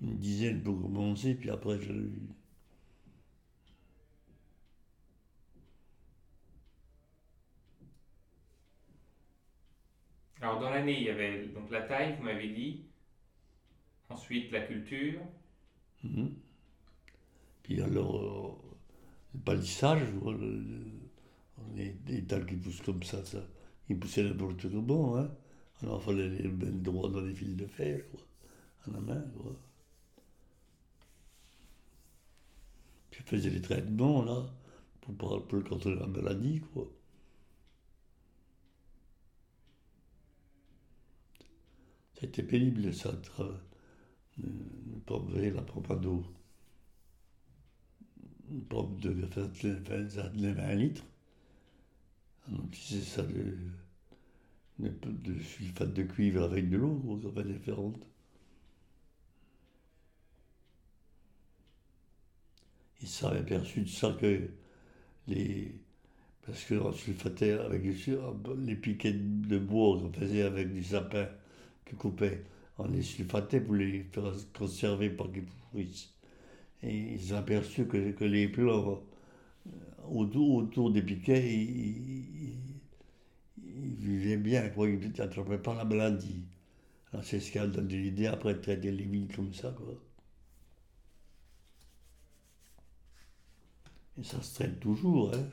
[0.00, 1.92] Une dizaine pour commencer, puis après je
[10.40, 12.86] Alors dans l'année, il y avait donc la taille, vous m'avez dit.
[14.08, 15.20] Ensuite, la culture.
[16.04, 16.45] Mhm.
[17.66, 18.52] Puis alors, euh,
[19.34, 20.00] le palissage,
[21.74, 23.40] les, les dalles qui poussent comme ça, ça
[23.88, 25.16] ils poussaient n'importe comment.
[25.16, 25.28] Hein.
[25.82, 28.20] Alors il fallait les mettre droit dans les fils de fer, quoi,
[28.86, 29.24] à la main.
[29.36, 29.56] Quoi.
[33.10, 34.46] Puis ils faisaient les traitements, là,
[35.00, 35.16] pour,
[35.48, 36.88] pour contre la maladie, quoi.
[42.20, 43.44] C'était pénible, ça, de
[44.38, 45.62] de pas ouvrir la.
[45.62, 46.35] Une
[48.68, 49.46] pompe de 20,
[50.34, 51.04] 20, 20 litres.
[52.52, 53.56] On utilisait ça de,
[54.78, 57.96] de, de sulfate de cuivre avec de l'eau, qu'on fait différente.
[63.02, 64.48] Ils s'avaient aperçu de ça que
[65.28, 65.72] les.
[66.46, 71.28] Parce qu'on sulfatait avec les piquets de bois qu'on faisait avec du sapin
[71.84, 72.44] que coupait,
[72.78, 76.15] on les sulfatait pour les faire conserver pour qu'ils pourrissent.
[76.82, 79.02] Et ils ont aperçu que, que les plants
[79.66, 79.70] euh,
[80.10, 82.54] autour, des piquets, ils,
[83.98, 84.88] vivaient bien, quoi.
[84.88, 86.44] ils n'attrapaient pas la maladie.
[87.12, 89.70] Alors c'est ce qui a donné l'idée après de traiter les vignes comme ça.
[89.72, 89.94] Quoi.
[94.18, 95.34] Et ça se traite toujours.
[95.34, 95.48] Hein.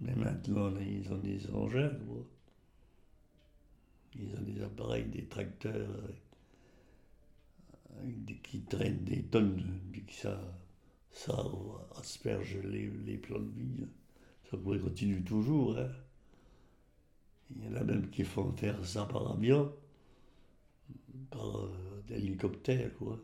[0.00, 1.90] Mais maintenant, ils ont des engins.
[2.06, 2.24] Quoi.
[4.16, 5.88] Ils ont des appareils, des tracteurs
[8.42, 10.40] qui traînent des tonnes, puis que ça,
[11.96, 13.88] asperge les, les plants de.
[14.50, 15.76] Ça pourrait continuer toujours.
[15.78, 15.90] Hein.
[17.56, 19.72] Il y en a même qui font faire ça par avion.
[21.30, 23.18] par euh, hélicoptère, quoi.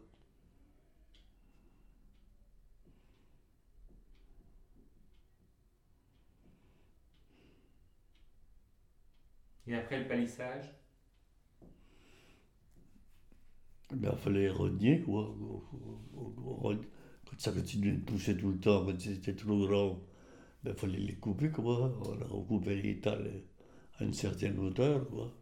[9.67, 10.71] Et après le palissage
[13.93, 15.35] Eh Il fallait renier, quoi.
[17.27, 20.01] Quand ça continuait de pousser tout le temps, quand c'était trop grand,
[20.63, 21.93] ben, il fallait les couper, quoi.
[22.07, 23.43] On a recoupé les talles
[23.99, 25.33] à une certaine hauteur, quoi.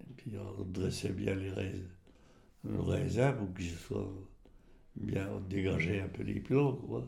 [0.00, 1.88] Et puis on dressait bien les raisins,
[2.64, 4.12] le raisin pour qu'il soit
[4.96, 7.06] bien dégagé un peu les plants, quoi.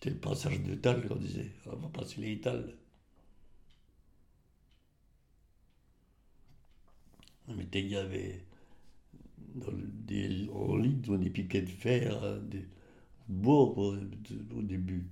[0.00, 1.52] C'était le passage de talles qu'on disait.
[1.66, 2.74] On va passer les talles.
[7.48, 8.40] Mais il y avait
[10.06, 12.64] des, en ligne des piquets de fer, hein, des
[13.28, 15.06] quoi, de- au début.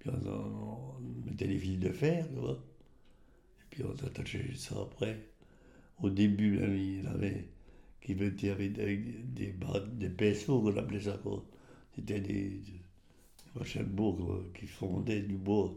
[0.00, 2.58] Puis on, on mettait les fils de fer, tu vois.
[3.60, 5.28] Et puis on attachait ça après.
[6.02, 7.48] Au début, même, il avait
[8.02, 8.74] qui mettaient avec,
[9.34, 11.44] des, bras- des pinceaux, qu'on appelait ça quoi.
[11.96, 12.83] C'était des, des
[13.56, 15.74] machins de quoi, qui fondaient du bois.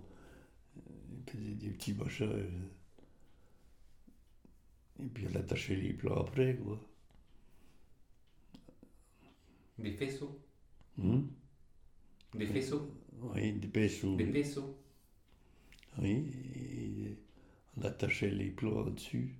[1.11, 2.25] Et puis des, des petits machins.
[2.31, 2.49] euh.
[5.03, 6.79] Et puis on attachait les plans après, quoi.
[9.79, 10.39] Des faisceaux
[10.97, 11.29] Hum
[12.33, 12.89] Des faisceaux
[13.21, 14.15] Oui, des pinceaux.
[14.15, 14.75] Des faisceaux
[15.99, 17.17] Oui, et
[17.77, 19.35] on attachait les plans dessus.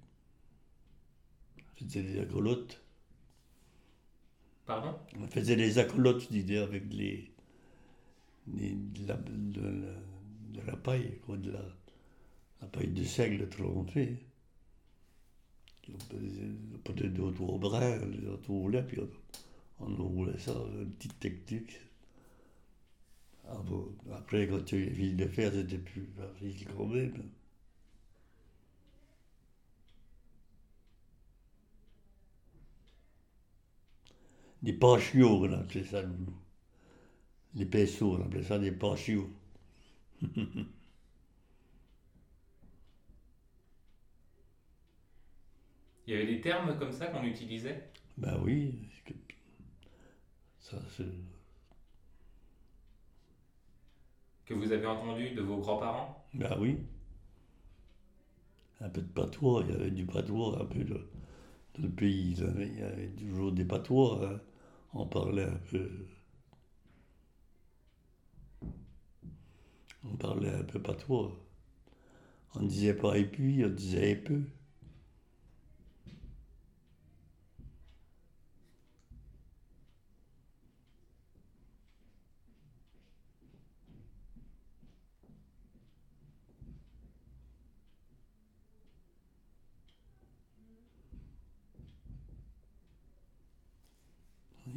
[1.78, 2.84] C'était des acolotes.
[4.66, 4.96] Pardon?
[5.20, 7.32] On faisait des acolotes, je disais, avec les,
[8.56, 9.62] les- de, la, de,
[10.54, 11.62] de la paille, de la,
[12.62, 14.20] la paille de seigle trempée.
[16.84, 18.00] Peut-être deux ou trois brins,
[18.50, 19.00] on roulait, puis
[19.80, 21.80] on, roulait ça, une petite technique.
[23.48, 23.64] Ah
[24.16, 27.14] après, quand tu fils de fer, c'était plus facile quand même.
[34.62, 36.32] Des pachiots, on appelait ça, nous.
[37.58, 39.30] Les pinceaux, on appelait ça des pachiots.
[40.24, 40.66] Il
[46.08, 47.92] y avait des termes comme ça qu'on utilisait?
[48.18, 48.74] Ben oui,
[49.06, 49.14] que-
[50.60, 51.06] ça c'est...
[54.46, 56.26] Que vous avez entendu de vos grands-parents?
[56.34, 56.78] Ben oui.
[58.82, 61.08] Un peu de patois, il y avait du patois un peu de-
[61.78, 62.34] dans le pays.
[62.38, 64.22] Il y avait, il y avait toujours des patois.
[64.28, 64.42] hein.
[64.94, 65.90] On parlait un peu.
[70.04, 71.32] On parlait un peu patois.
[72.56, 74.42] On disait pas et puis, on disait et peu.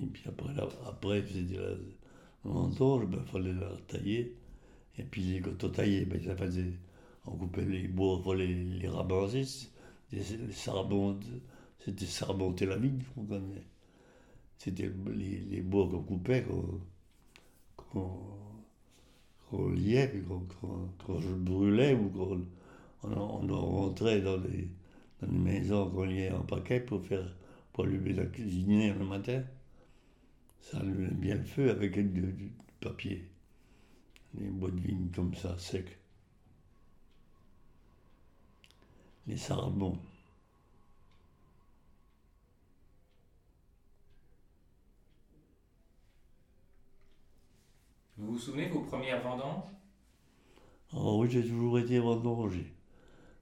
[0.02, 0.54] Et puis après,
[0.86, 1.74] après c'était la
[2.44, 4.36] vendange, ben, fallait la tailler.
[4.98, 6.72] Et puis les- taillait, ben, ça faisait,
[7.26, 8.88] on coupait les bois, fallait les.
[10.12, 11.18] Les, les sarbons,
[11.84, 13.64] c'était sarmonter la vigne qu'on connaît.
[14.58, 16.80] C'était les, les bois qu'on coupait, qu'on
[17.76, 18.10] qu'on
[19.50, 20.40] qu'on liait, qu'on
[21.04, 22.40] qu'on brûlait ou qu'on
[23.04, 24.68] on, on rentrait dans les,
[25.20, 27.34] dans les maisons qu'on liait en paquet pour faire
[27.72, 29.42] pour allumer la cuisinière le matin.
[30.62, 32.50] Ça allumait bien le feu avec du, du
[32.80, 33.28] papier.
[34.34, 35.98] Les bois de vigne comme ça, secs.
[39.26, 39.98] Les sarbons.
[48.16, 49.64] Vous vous souvenez de vos premières vendanges?
[50.92, 52.72] Oh oui, j'ai toujours été vendanger.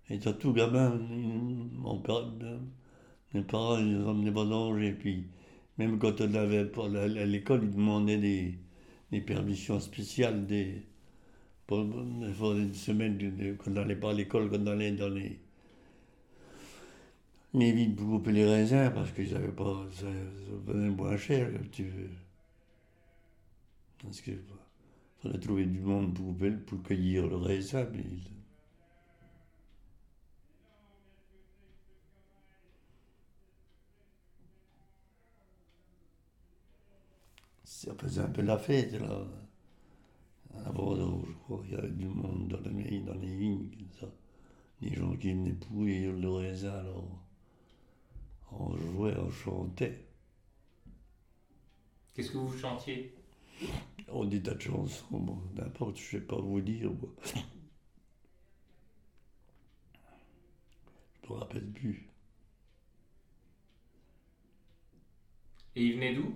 [0.09, 2.25] Étant tout gamin, mon père,
[3.35, 4.93] mes parents, ils nous emmenaient vendanger.
[4.93, 5.27] Puis,
[5.79, 8.59] même quand on avait pas à l'école, ils demandaient des,
[9.13, 10.83] des permissions spéciales, des,
[11.67, 11.87] pour,
[12.39, 13.19] pour une semaine,
[13.59, 15.41] quand on n'allait pas à l'école, quand on allait dans les,
[17.53, 21.53] les villes pour couper les raisins, parce qu'ils n'avaient pas, ça, ça venait moins cher,
[21.53, 22.09] comme tu veux.
[24.03, 24.33] Parce que,
[25.23, 27.87] fallait trouver du monde pour, couper- pour cueillir le raisin,
[37.79, 39.25] ça faisait un peu la fête, là.
[40.67, 43.93] À Bordeaux, je crois, il y avait du monde dans les, dans les vignes, comme
[44.01, 44.07] ça.
[44.83, 47.23] Des gens qui venaient pourrir le raisin, alors
[48.53, 50.05] on jouait, on chantait.
[52.15, 53.15] Qu'est-ce que vous chantiez?
[54.09, 56.91] On dit tas de chansons, bon, n'importe, je sais pas vous dire.
[56.91, 57.11] moi.
[61.23, 62.09] Je me rappelle plus.
[65.77, 66.35] Et ils venaient d'où?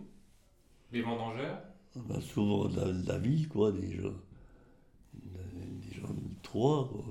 [0.93, 1.63] Des vendangeurs
[2.11, 4.15] a souvent de la, la vie, quoi, des gens.
[5.15, 7.05] Des gens de Troyes, quoi.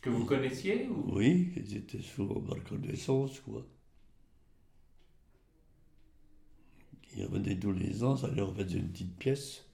[0.00, 1.14] Que vous connaissiez ou...
[1.14, 3.64] Oui, ils étaient souvent par connaissance, quoi.
[7.16, 9.64] Ils revenaient tous les ans, ça leur faisait une petite pièce.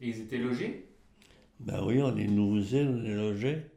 [0.00, 0.88] Et ils étaient logés?
[1.60, 3.71] Ben oui, on les nourrissait, on les logeait.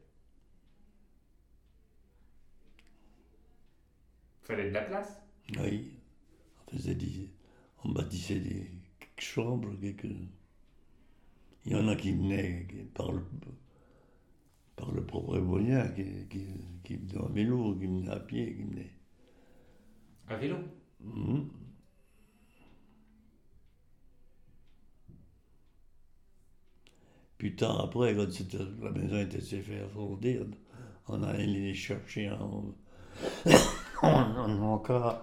[4.46, 5.20] Fallait de la place.
[5.58, 5.90] Oui,
[6.66, 7.28] on faisait des,
[7.82, 8.70] on bâtissait des
[9.00, 10.06] quelques chambres, quelques...
[11.64, 13.24] Il y en a qui venaient par le,
[14.76, 16.46] par le propre moyen, qui, qui,
[16.84, 18.92] qui venaient en vélo, qui venaient à pied, qui venaient...
[20.28, 20.58] À vélo.
[21.00, 21.50] Mhm.
[27.36, 28.28] Plus tard, après, quand
[28.80, 30.40] la maison était fait fonder,
[31.08, 32.72] on, on allait les chercher en...
[34.06, 35.20] on, on a encore...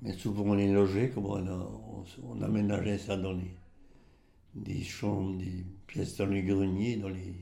[0.00, 3.50] Mais souvent on les logeait, comme on, a- on, on aménageait ça dans les,
[4.56, 7.34] des chambres, des pièces dans les greniers, dans les...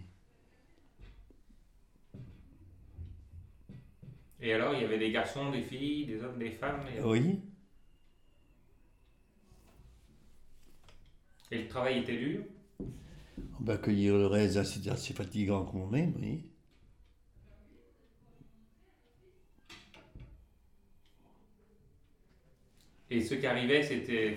[4.41, 6.83] Et alors, il y avait des garçons, des filles, des hommes, des femmes.
[6.95, 7.41] Et, Oui,
[11.55, 12.41] et le travail était dur.
[13.61, 16.45] on va cueillir le raisin, c'était assez fatigant quand même, oui.
[23.11, 24.37] Et ceux qui arrivaient, c'était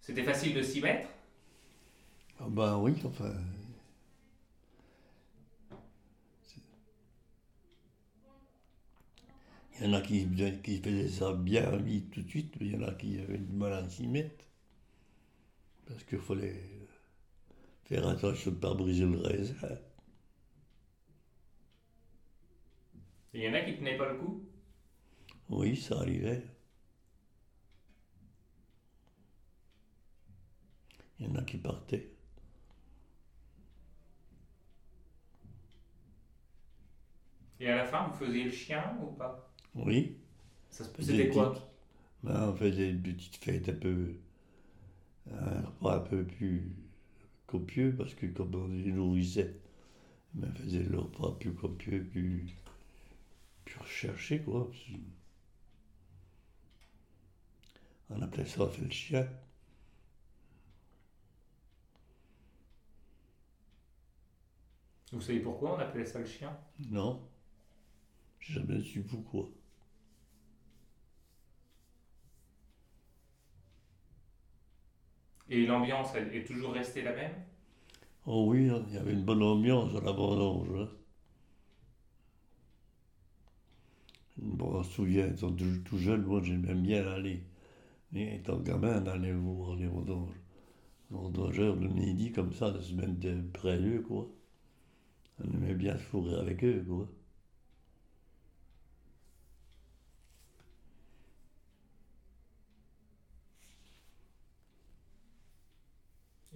[0.00, 1.08] c'était facile de s'y mettre?
[2.40, 3.32] Ah ben oui, enfin...
[6.42, 6.60] c'est-
[9.80, 10.28] Il y en a qui,
[10.62, 13.36] qui faisaient ça bien vite tout de suite, mais il y en a qui avaient
[13.38, 14.44] du mal à s'y mettre.
[15.90, 16.56] Parce qu'il fallait
[17.84, 19.68] faire attention de ne pas briser le raisin.
[23.34, 24.44] Et il y en a qui tenaient pas le coup?
[25.50, 26.42] Oui, ça arrivait.
[31.20, 32.10] Il y en a qui partaient.
[37.60, 39.54] Et à la fin, vous faisiez le chien ou pas?
[39.74, 40.16] Oui.
[40.70, 41.54] Ça se- Des C'était quoi?
[42.22, 44.14] Ben, on faisait une petite fête un peu.
[45.28, 46.76] Un repas un peu plus
[47.46, 49.54] copieux, parce que comme on les nourrissait,
[50.34, 52.46] ben, on faisait le repas plus copieux, plus.
[53.64, 54.70] plus recherché, quoi.
[58.10, 59.28] On appelait ça fait le chien.
[65.12, 66.56] Vous savez pourquoi on appelait ça le chien?
[66.88, 67.20] Non.
[68.40, 69.48] J'ai jamais su pourquoi.
[75.50, 77.32] Et l'ambiance, elle est toujours restée la même?
[78.24, 80.68] Oh oui, hein, il y avait une bonne ambiance à la vendange.
[80.74, 80.88] hein.
[84.38, 87.44] Bon, on se souvient, étant tout, jeune, moi j'aimais bien aller.
[88.12, 90.36] Mais étant gamin, d'aller voir les vendanges.
[91.10, 93.34] Vendangeurs le midi, comme ça, de se mettre de
[93.78, 94.28] d'eux, quoi.
[95.42, 97.08] On aimait bien se fourrer avec eux, quoi.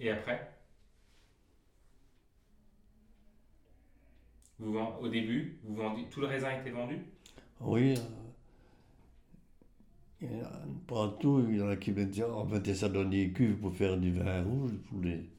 [0.05, 0.39] Et après?
[4.59, 5.81] Vous, vend- Au début, vous
[6.11, 6.99] tout le raisin était vendu?
[7.59, 8.01] Oui, euh,
[10.21, 10.51] il y en a
[10.87, 13.97] partout, il y en a qui mettaient, on mettait ça dans des cuves pour faire
[13.97, 14.71] du vin rouge.
[14.89, 15.29] Pour les,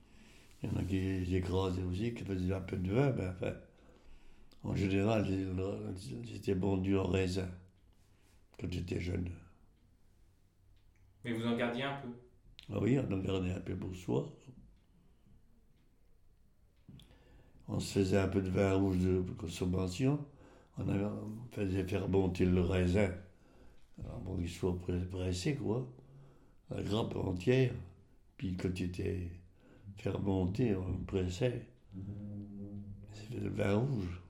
[0.62, 3.28] il y en a qui les écrasaient aussi, qui faisaient un peu de vin, mais
[3.28, 3.54] enfin,
[4.64, 5.26] en général,
[6.26, 7.48] c'était vendu en raisin
[8.58, 9.30] quand j'étais jeune.
[11.24, 12.08] Mais vous en gardiez un peu?
[12.72, 14.28] Ah oui, on en gardait un peu pour soi.
[17.68, 20.24] On se faisait un peu de vin rouge de consommation.
[20.78, 20.84] On,
[21.50, 23.10] faisait faire monter le raisin
[23.98, 24.78] alors, pour qu'il soit
[25.10, 25.86] pressé, quoi.
[26.70, 27.72] La grappe entière.
[28.36, 29.30] Puis quand il était
[29.96, 31.66] fermenté, on le pressait.
[33.12, 34.22] C'était le vin rouge.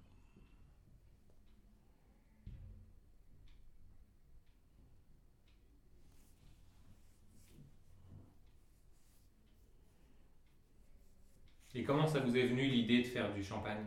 [11.77, 13.85] Et comment ça vous est venu l'idée de faire du champagne?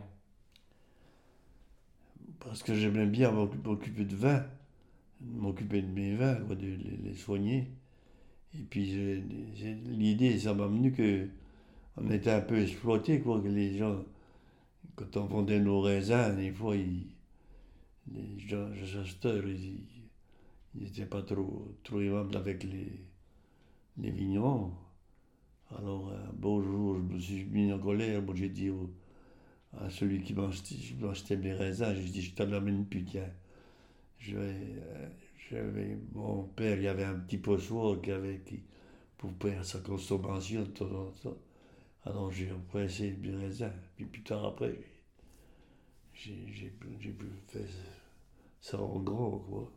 [2.38, 4.46] Parce que j'aimais bien m'occu- m'occuper de vin,
[5.20, 6.54] m'occuper de mes vins, de
[7.04, 7.66] les, soigner.
[8.54, 8.84] Et puis
[9.86, 11.26] l'idée, ça m'a venu que
[11.96, 14.04] on était un peu exploité, quoi, que les gens,
[14.94, 17.08] quand on vendait nos raisins, des fois, les
[18.38, 19.80] gens, les acheteurs, ils,
[20.76, 24.72] ils étaient pas trop, trop aimables avec les vignerons.
[25.76, 28.70] Alors, un beau jour, je me suis mis en colère, moi j'ai dit
[29.78, 33.30] à celui qui m'achetait mes raisins, j'ai dit, je t'en amène plus, tiens.
[34.18, 34.56] Je vais,
[35.54, 38.42] euh, mon père, il y avait un petit pochoir qui avait,
[39.18, 40.66] pour faire sa consommation.
[42.04, 43.72] Alors j'ai pressé mes raisins.
[43.96, 44.78] Puis plus tard après,
[46.14, 46.70] j'ai
[47.10, 47.62] pu faire
[48.60, 49.72] ça en grand, quoi.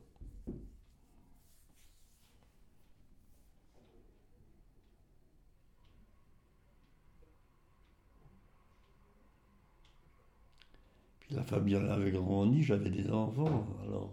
[11.20, 14.11] Puis la famille avait grandi, j'avais des enfants, alors.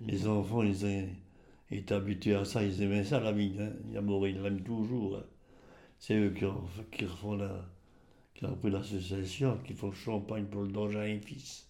[0.00, 0.86] Les enfants, ils
[1.70, 3.60] étaient habitués à ça, ils aimaient ça, la vigne.
[3.60, 3.72] Hein.
[3.92, 5.16] Yamour, ils l'aiment toujours.
[5.18, 5.24] hein.
[5.98, 7.68] C'est eux qui, ont, la,
[8.34, 11.68] qui l'association, qui font le champagne pour le Dangin et fils.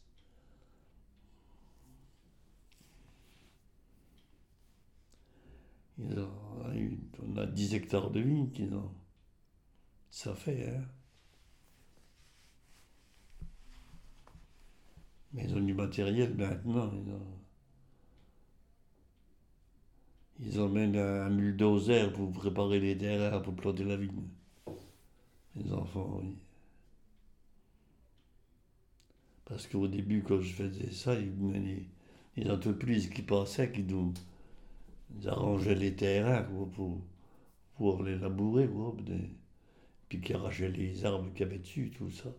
[5.98, 6.30] Ils ont,
[7.22, 8.90] on a 10 hectares de vignes qu'ils ont.
[10.10, 10.84] Ça fait, hein.
[15.36, 16.90] Mais ils ont du matériel maintenant.
[16.94, 17.20] Ils, ont...
[20.40, 24.28] ils emmènent un bulldozer pour préparer les terrains pour planter la vigne.
[25.54, 26.34] Les enfants, oui.
[29.44, 31.86] Parce qu'au début, quand je faisais ça, ils venaient
[32.36, 34.12] les, entreprises qui passaient, qui nous
[35.26, 37.00] arrangeaient les terrains pour,
[37.76, 38.96] pour les labourer, quoi,
[40.08, 42.30] puis qui arrachaient les arbres qu'il y avait dessus, tout ça.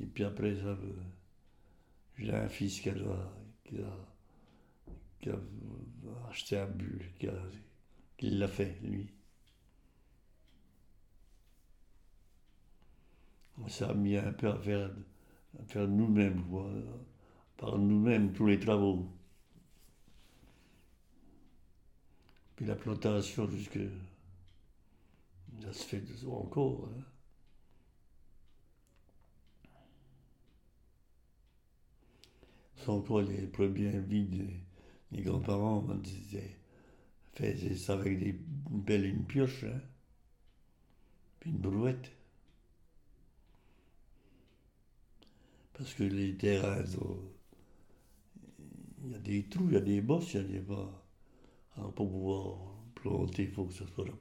[0.00, 0.78] Et puis après, ça,
[2.18, 2.94] j'ai un fils qui a,
[3.64, 3.90] qui a,
[5.20, 5.36] qui a
[6.30, 7.28] acheté un bulle, qui,
[8.16, 9.08] qui l'a fait, lui.
[13.68, 14.90] Ça a mis un peu à faire,
[15.60, 16.42] à faire nous-mêmes,
[17.56, 19.06] par nous-mêmes, tous les travaux.
[22.56, 23.78] Puis la plantation, jusque.
[25.60, 26.88] Ça se fait encore.
[26.96, 27.02] hein.
[32.86, 34.26] C'est encore les premières vies
[35.10, 36.56] des, grands-parents, ils étaient-
[37.34, 38.38] faisaient ça avec des
[38.94, 39.80] et une pioche, hein.
[41.40, 42.12] puis une brouette.
[45.72, 47.18] Parce que les terrains, sont-
[49.04, 51.04] il y a des trous, il y a des bosses, il y a des bas.
[51.76, 52.58] Alors pour pouvoir
[52.94, 54.12] planter, il faut que ce soit la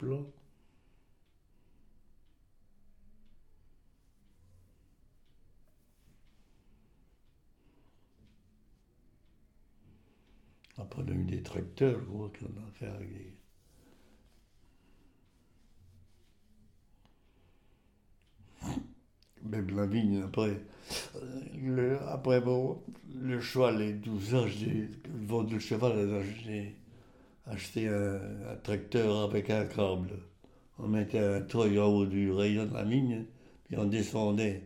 [10.78, 13.34] Après, on a eu des tracteurs, quoi, qu'on a fait avec des...
[19.44, 20.60] Même la vigne, après,
[21.16, 22.82] euh, le, après bon,
[23.14, 26.76] le cheval et tout ça, j'ai vendu le cheval, j'ai
[27.46, 28.20] acheté un,
[28.64, 30.14] tracteur avec un câble.
[30.80, 33.26] On mettait un treuil en haut du rayon de la vigne,
[33.66, 34.64] puis on descendait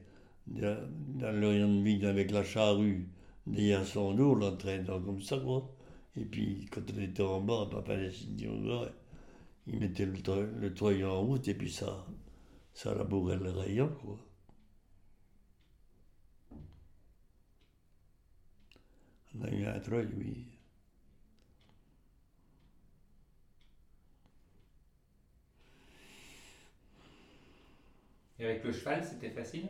[0.48, 0.88] dans,
[1.36, 3.08] le rayon de vigne avec la charrue
[3.48, 5.70] derrière son dos, l'entraînant comme ça, quoi.
[6.20, 8.86] Et puis, quand on était en bas, papa les signaux,
[9.68, 12.06] il mettait le, treuil en route, et puis ça,
[12.74, 14.20] ça labourait le rayon, quoi.
[19.36, 20.46] On a eu un treuil, oui.
[28.40, 29.70] Et avec le cheval, c'était facile?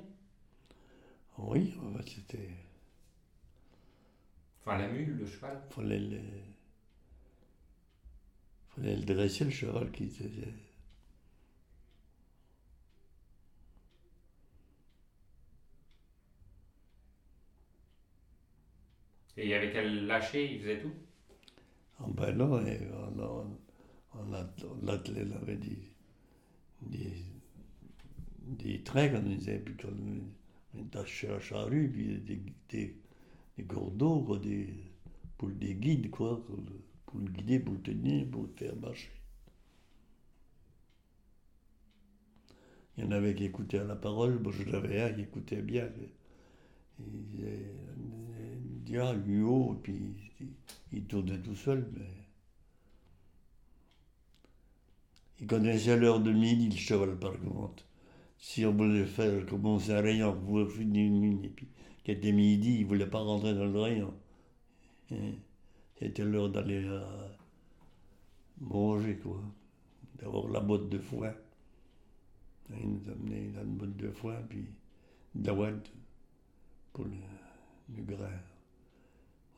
[1.37, 1.75] Oui,
[2.07, 2.49] c'était.
[4.69, 5.59] Enfin, la mule, le cheval.
[5.69, 6.19] Fallait le.
[8.69, 10.31] Fallait le dresser, le cheval qui était.
[19.37, 20.93] Et il y avait qu'à le lâcher, il faisait tout?
[21.99, 23.47] Ah ben non, on, a-
[24.15, 24.25] on,
[24.83, 25.77] on attelait, on avait des,
[26.81, 27.13] des,
[28.41, 29.93] des trains qu'on disait, puis qu'on
[30.75, 32.95] on attachait la charrue, puis des, des,
[33.63, 34.73] des
[35.39, 36.57] pour des guides, quoi, pour
[37.21, 39.09] le, guider, pour le tenir, pour le faire marcher.
[42.97, 45.61] Il y en avait qui écoutaient à la parole, moi j'en avais un qui écoutait
[45.61, 45.89] bien.
[46.99, 49.95] Il ah, lui haut, et puis
[50.91, 52.05] il, tournait tout seul, mais.
[55.39, 57.85] Il connaissait l'heure de midi, le cheval, par contre.
[58.37, 61.67] Si on voulait faire commencer un rayon pour finir une ligne, et puis
[62.09, 64.13] qu'il était midi, il ne voulait pas rentrer dans le rayon.
[65.11, 65.33] Hein?
[65.97, 67.37] C'était l'heure d'aller à-
[68.59, 69.41] manger, quoi.
[70.15, 71.33] D'avoir la botte de foin.
[72.69, 74.65] Il nous amenait dans une botte de foin, puis
[75.35, 75.71] de la
[76.93, 77.11] pour le,
[77.95, 78.39] le grain.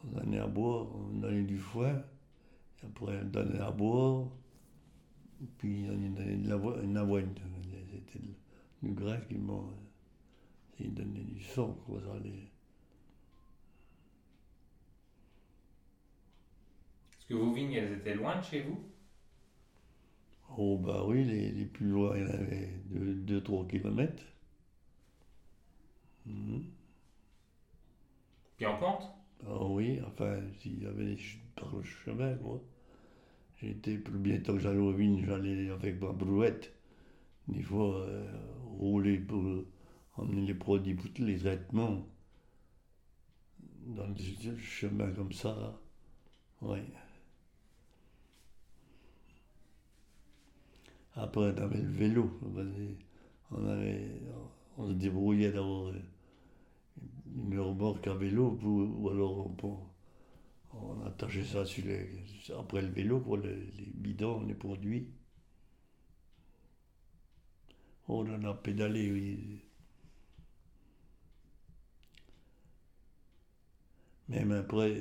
[0.04, 2.02] On donnait à boire, on donnait du foin,
[2.84, 4.28] après on donnait à boire,
[5.58, 7.34] puis on donnait de l'avo- une avoine.
[7.92, 8.26] C'était
[8.84, 9.70] du grain qui m'ont.
[10.82, 12.00] Il donnait du sang, quoi.
[17.18, 18.84] Est-ce que vos vignes, elles étaient loin de chez vous?
[20.56, 24.22] Oh, bah oui, les, les plus loin, il y en avait 2-3 kilomètres.
[26.26, 26.72] Mhm.
[28.56, 29.14] Puis en pente?
[29.46, 32.60] Ah oui, enfin, s'il y avait des chutes par le chemin, moi.
[33.62, 36.74] J'étais plus bientôt que j'allais aux vignes, j'allais avec ma brouette.
[37.48, 38.26] Des fois, euh,
[38.80, 39.44] rouler pour
[40.22, 42.06] emmener les produits les traitements.
[43.86, 45.80] Dans le chemin comme ça.
[46.62, 46.80] Oui.
[51.16, 52.40] Après, on avait le vélo.
[53.52, 54.12] On, avait,
[54.78, 55.94] on se débrouillait d'avoir
[57.36, 59.50] une remorque à vélo ou alors
[60.74, 62.08] on, attachait ça sur les,
[62.58, 65.08] après le vélo pour le- les bidons, les produits.
[68.08, 69.64] On en a pédalé.
[74.32, 74.96] Même après,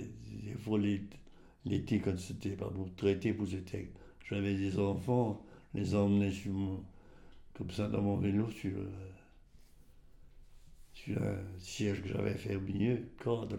[0.44, 1.00] des fois les-
[2.00, 3.88] quand c'était pas pour traiter, pour c'était,
[4.28, 5.42] j'avais des enfants,
[5.74, 6.84] les emmenais sur mon,
[7.54, 8.90] comme ça dans mon vélo sur, euh,
[10.94, 13.58] sur un siège que j'avais fait au milieu, cadre.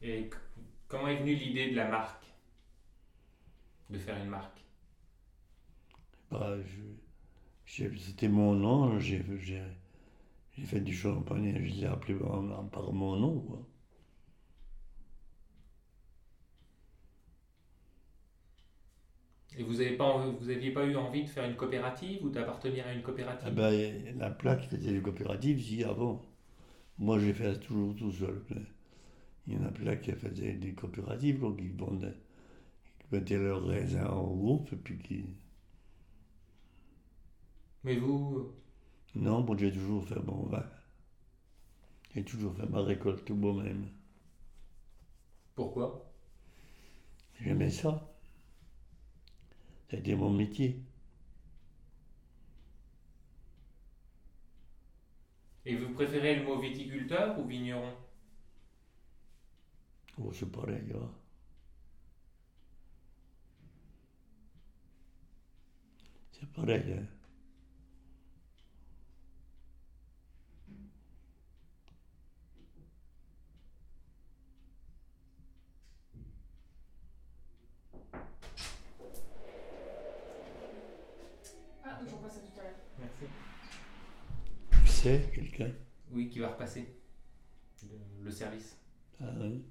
[0.00, 0.30] Et
[0.88, 2.24] comment est venue l'idée de la marque?
[3.90, 4.60] De faire une marque?
[6.30, 6.56] Bah,
[7.66, 9.22] c'était mon nom, j'ai
[10.64, 13.38] fait du champagne, je l'ai appelé en- en- par mon nom.
[13.42, 13.64] quoi.
[19.58, 22.86] Et vous n'aviez pas, vous aviez pas eu envie de faire une coopérative ou d'appartenir
[22.86, 23.48] à une coopérative?
[23.48, 26.20] Ah ben, la plaque faisait des coopératives ici avant.
[26.98, 28.42] Moi, j'ai fait toujours tout seul.
[29.46, 32.14] Il y en a plein qui faisaient des coopératives, quoi, qui vendaient,
[33.00, 35.24] qui mettaient leurs raisins en groupe, et puis qui...
[37.84, 38.52] Mais vous,
[39.16, 40.64] Non, moi, j'ai toujours fait mon vin.
[42.14, 43.88] J'ai toujours fait ma récolte moi-même.
[45.54, 46.12] pourquoi?
[47.40, 48.12] J'aimais ça.
[49.90, 50.80] C'était mon métier.
[55.66, 57.92] Et vous préférez le mot viticulteur ou vigneron?
[60.18, 61.10] Oh, c'est pareil, hein.
[66.30, 67.06] C'est pareil, hein.
[81.84, 82.74] Ah, j'en passe à tout à l'heure.
[82.98, 83.24] Merci.
[85.32, 85.70] Quelqu'un
[86.10, 86.86] Oui, qui va repasser
[87.84, 88.76] le, le service.
[89.20, 89.62] Ah oui.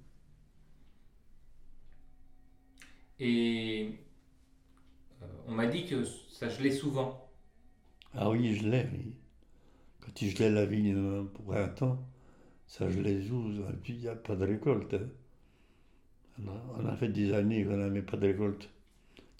[3.20, 4.00] Et
[5.22, 7.30] euh, on m'a dit que ça gelait souvent.
[8.16, 9.14] Ah oui, je l'ai, oui.
[10.02, 12.00] Quand il gelait la vigne pour un temps,
[12.68, 14.94] ça gelait tout, et puis il n'y a pas de récolte.
[14.96, 15.10] hein.
[16.40, 18.70] On, a, on a fait des années qu'on n'avait pas de récolte.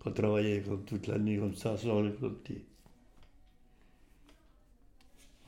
[0.02, 2.66] Qu'on travaillait comme toute l'année comme ça sans récolter.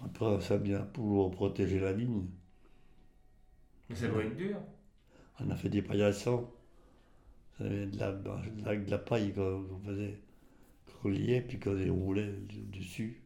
[0.03, 2.25] Après, ça vient pour protéger la vigne.
[3.89, 4.57] Mais ça doit être dur.
[5.39, 6.47] On a fait des paillassons.
[7.59, 8.29] De la, de
[8.65, 10.19] la, de la paille qu'on faisait,
[11.01, 12.33] qu'on liait, puis qu'on déroulait
[12.71, 13.21] dessus.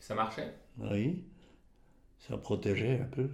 [0.00, 0.52] Ça marchait?
[0.78, 1.24] Oui,
[2.18, 3.30] ça protégeait un peu.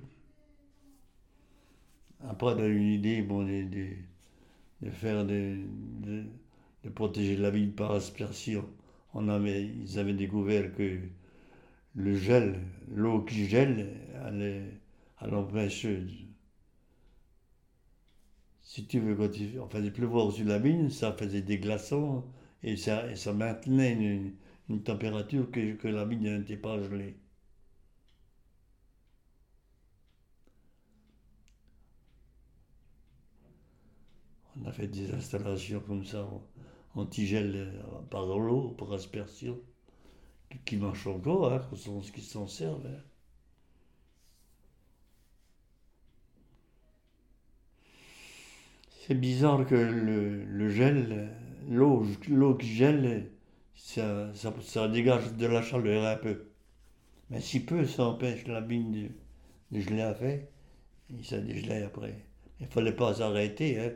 [2.29, 3.87] Après, on a eu une idée bon, de, de,
[4.83, 5.57] de faire des,
[6.03, 6.25] de,
[6.85, 8.65] de protéger la ville par aspersion.
[9.15, 11.01] On avait, ils avaient découvert que
[11.97, 12.61] le gel,
[12.95, 13.89] l'eau qui gèle,
[14.23, 16.03] elle empêchait.
[18.63, 22.25] Si tu veux, quand il, faisait pleuvoir sur la vigne, ça faisait des glaçons
[22.63, 23.93] et ça, ça maintenait
[24.69, 27.17] une, température que, la vigne n'était pas gelée.
[34.61, 36.29] On a fait des installations comme ça,
[36.95, 39.61] antigel euh, par l'eau, par aspersion,
[40.65, 41.61] qui, marchent encore, hein,
[42.13, 42.87] qui s'en- servent.
[42.87, 43.01] hein.
[49.07, 51.31] C'est bizarre que le, gel,
[51.69, 53.31] l'eau l'eau qui gèle,
[53.77, 54.53] ça, ça,
[54.89, 56.47] dégage de la chaleur un peu.
[57.31, 59.09] Mais si peu, ça empêche la vigne de,
[59.79, 60.51] de geler à fait.
[61.19, 62.15] Et ça dégelait après.
[62.61, 63.93] Il fallait pas s'arrêter, hein.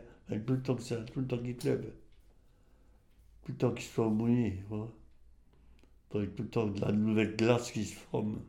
[0.46, 0.96] Tout le temps que ça,
[1.38, 1.92] qu'il pleuve.
[3.44, 4.62] Tout le temps qu'il soit mouillé.
[6.10, 8.42] Tout le temps de la nouvelle glace qui se forme.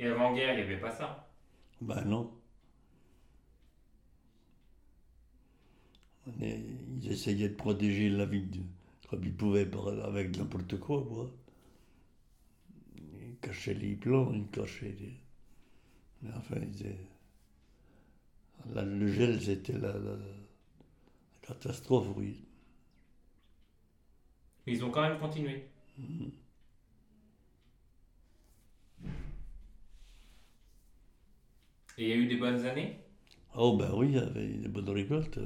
[0.00, 1.30] Et avant-guerre, il n'y avait pas ça.
[1.80, 2.30] Ben non.
[6.26, 6.62] On est-
[7.02, 8.62] ils essayaient de protéger la vigne
[9.10, 9.68] comme ils pouvaient
[10.02, 11.30] avec n'importe quoi, quoi.
[13.20, 15.12] Ils cachaient les plants, ils cachaient les...
[16.22, 16.96] Mais enfin, ils étaient-
[18.74, 19.92] la- le gel, c'était la
[21.54, 22.44] catastrophe, oui.
[24.66, 25.64] Mais ils ont quand même continué.
[31.98, 32.98] Et il y a eu des bonnes années?
[33.54, 35.38] Oh ben oui, il y avait des bonnes récoltes.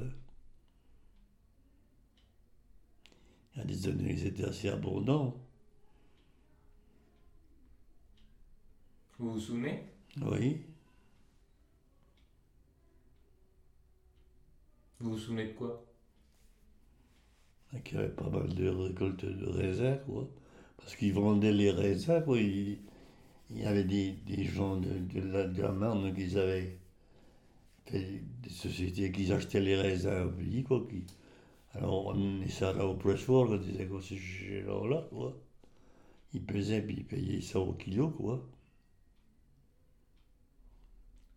[3.53, 5.35] Il y a des années, ils étaient assez abondants.
[9.17, 9.83] Vous vous souvenez?
[10.21, 10.61] Oui.
[14.99, 15.85] Vous vous souvenez de quoi?
[17.93, 20.27] Y avait pas mal de récoltes de raisins, quoi.
[20.77, 22.39] Parce qu'ils vendaient les raisins, quoi.
[22.39, 22.79] Il,
[23.51, 26.79] il y avait des, des gens de, de, la, de la Marne qui avaient
[27.85, 30.85] fait des sociétés qui achetaient les raisins au pays, quoi.
[30.89, 31.03] Qui,
[31.75, 35.37] alors, on amenait ça là au pressoir, on disait que c'est là quoi.
[36.33, 38.47] Ils pesaient, puis ils payaient ça au kilo, quoi.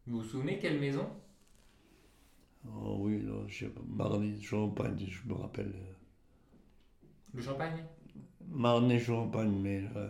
[0.09, 1.09] Vous vous souvenez quelle maison?
[2.65, 5.75] Oh oui, là, je sais pas, Marne, Champagne, je me rappelle.
[7.35, 7.85] Le champagne?
[8.51, 10.09] Marne et Champagne, mais là,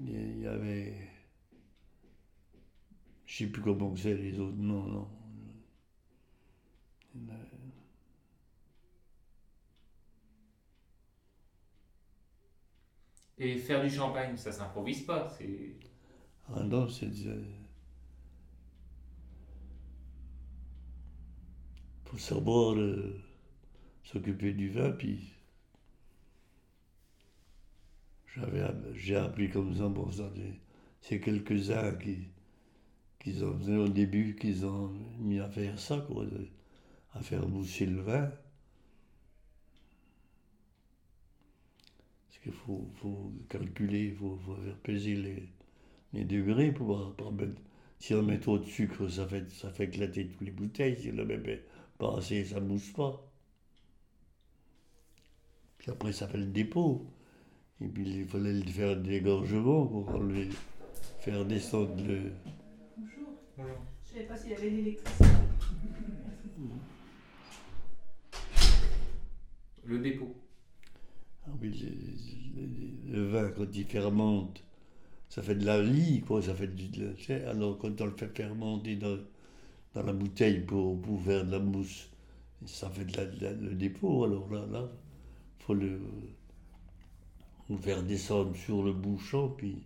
[0.00, 0.94] il y avait.
[3.26, 5.08] Je sais plus comment c'est les autres noms, non.
[13.38, 15.28] Et faire du champagne, ça s'improvise pas.
[15.38, 15.76] C'est
[16.54, 17.10] Ah non, c'est.
[17.26, 17.42] euh,
[22.04, 23.20] faut savoir euh,
[24.04, 25.20] s'occuper du vin, puis.
[25.26, 25.32] J'avais,
[28.14, 28.23] app-
[28.94, 29.90] j'ai appris comme ça,
[31.00, 32.28] c'est- quelques-uns qui,
[33.18, 36.26] qui ont fait au début, qu'ils ont mis à faire ça, quoi,
[37.14, 38.30] à faire mousser le vin.
[42.28, 45.48] Parce qu'il faut, faut calculer, il faut, faut faire peser les,
[46.14, 47.60] les degrés pour pas- mettre.
[47.98, 50.98] Si on met trop de sucre, ça fait, ça fait éclater toutes les bouteilles.
[51.00, 51.62] Si on met
[51.98, 53.30] pas assez, ça ne mousse pas.
[55.78, 57.06] Puis après, ça fait le dépôt.
[57.80, 60.10] Et puis, il fallait le faire dégorgement pour
[61.18, 62.32] faire descendre le.
[62.96, 63.28] Bonjour.
[63.56, 63.76] Bonjour.
[64.04, 65.24] Je savais pas s'il y avait l'électricité.
[69.86, 70.34] Le dépôt.
[71.46, 71.70] Ah oui,
[72.56, 74.64] le, le- le vin, quand il fermente,
[75.28, 76.40] ça fait de la lie, quoi.
[76.40, 77.14] Ça fait du, de
[77.48, 79.18] alors, quand on le fait fermenter dans,
[79.94, 82.08] dans la bouteille pour, pour faire de la mousse,
[82.64, 84.24] ça fait de la, de la- le dépôt.
[84.24, 84.88] Alors là, là,
[85.58, 86.00] faut le,
[87.68, 89.82] le faire descendre sur le bouchon, puis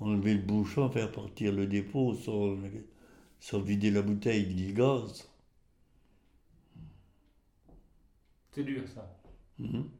[0.00, 2.56] enlever le bouchon, faire partir le dépôt sans,
[3.40, 5.28] sans vider la bouteille du gaz.
[8.52, 9.06] C'est dur ça.
[9.58, 9.90] Mhm.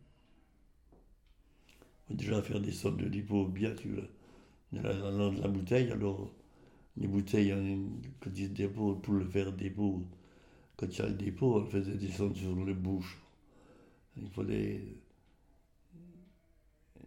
[2.09, 5.91] Déjà faire descendre le dépôt bien tu de la, la, bouteille.
[5.93, 6.31] Alors,
[6.99, 7.91] les bouteilles, on-
[8.21, 10.03] quand il y a le dépôt, pour le faire dépôt,
[10.77, 13.19] quand il y a le dépôt, on faisait descendre sur le bouche.
[14.17, 14.83] Il fallait.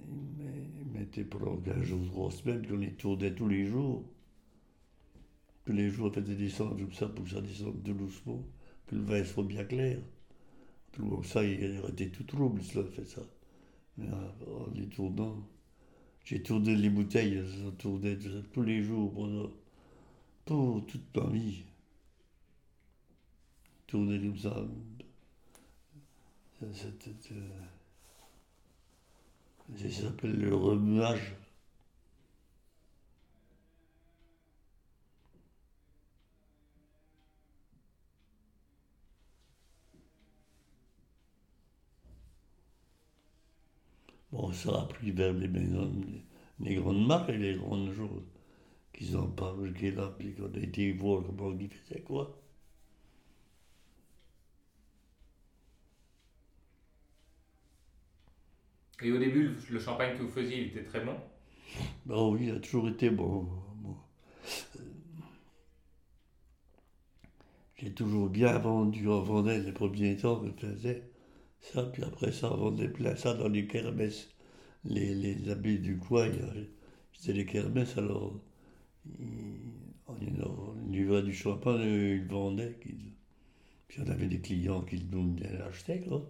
[0.07, 4.03] Il mettait pendant 15 jours, 3 semaines, qu'on les tournait tous les jours.
[5.65, 8.43] Tous les jours, on faisait descendre comme ça pour que ça descende tout doucement,
[8.87, 9.99] que le vin soit bien clair.
[10.93, 13.21] Tout ça, il été tout trouble, cela fait ça.
[13.97, 15.35] Mais euh, en les tournant,
[16.23, 18.17] j'ai tourné les bouteilles, ça tournait
[18.53, 19.49] tous les jours pendant
[20.47, 21.63] pour toute ma vie.
[23.85, 24.65] Tourner comme ça.
[26.59, 27.76] Ça, c'était, euh,
[29.75, 31.35] ça s'appelle le remuage.
[44.31, 45.91] Bon, ça a pris vers les maisons,
[46.59, 48.23] les, grandes marques et les grandes choses
[48.93, 52.46] qu'ils ont pas qui là, puis qu'on a été voir comment ils faisaient quoi.
[59.01, 61.15] Et au début, le- champagne que vous faisiez, il était très bon.
[62.05, 63.47] Ben oui, il a toujours été bon.
[67.77, 71.03] J'ai toujours bien vendu, on vendait les premiers temps que je faisais.
[71.61, 74.29] Ça, puis après ça, on vendait plein ça dans les kermesses.
[74.85, 76.29] Les, les du coin,
[77.13, 78.39] c'était les kermesses, alors
[80.07, 82.77] on livrait du champagne, ils vendaient.
[83.87, 86.25] Puis on avait des clients qui nous l'achetaient, quoi.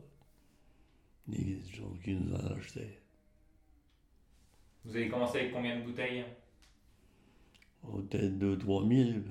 [1.28, 3.00] Des gens qui nous en achetaient.
[4.86, 6.26] Vous avez commencé avec combien de bouteilles?
[7.82, 9.24] Peut-être 2-3 000.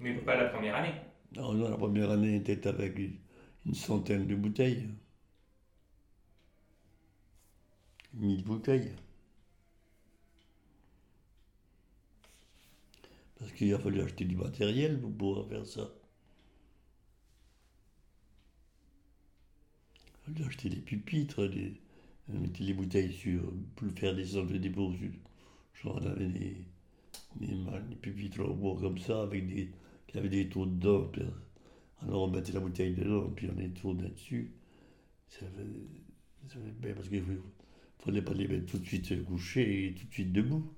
[0.00, 0.94] Mais pas la première année.
[1.36, 3.18] Non, non, la première année était avec une-
[3.64, 4.88] une centaine de bouteilles.
[8.14, 8.92] 1000 bouteilles.
[13.38, 15.90] Parce qu'il a fallu acheter du matériel pour pouvoir faire ça.
[20.28, 21.80] Il a fallu acheter des pupitres, des,
[22.32, 24.92] on mettait les bouteilles sur, pour faire descendre le dépôt.
[25.74, 26.56] Genre, on avait des,
[27.40, 29.70] des, pupitres en bois comme ça, avec des,
[30.06, 31.10] qui avaient des trous dedans.
[31.18, 31.30] euh,
[32.02, 34.52] alors on mettait la bouteille dedans, puis on les tournait dessus.
[35.28, 37.36] Ça fait, ça fait bien parce qu'il ne
[37.98, 40.72] fallait pas les mettre tout de suite couchés et tout de suite debout.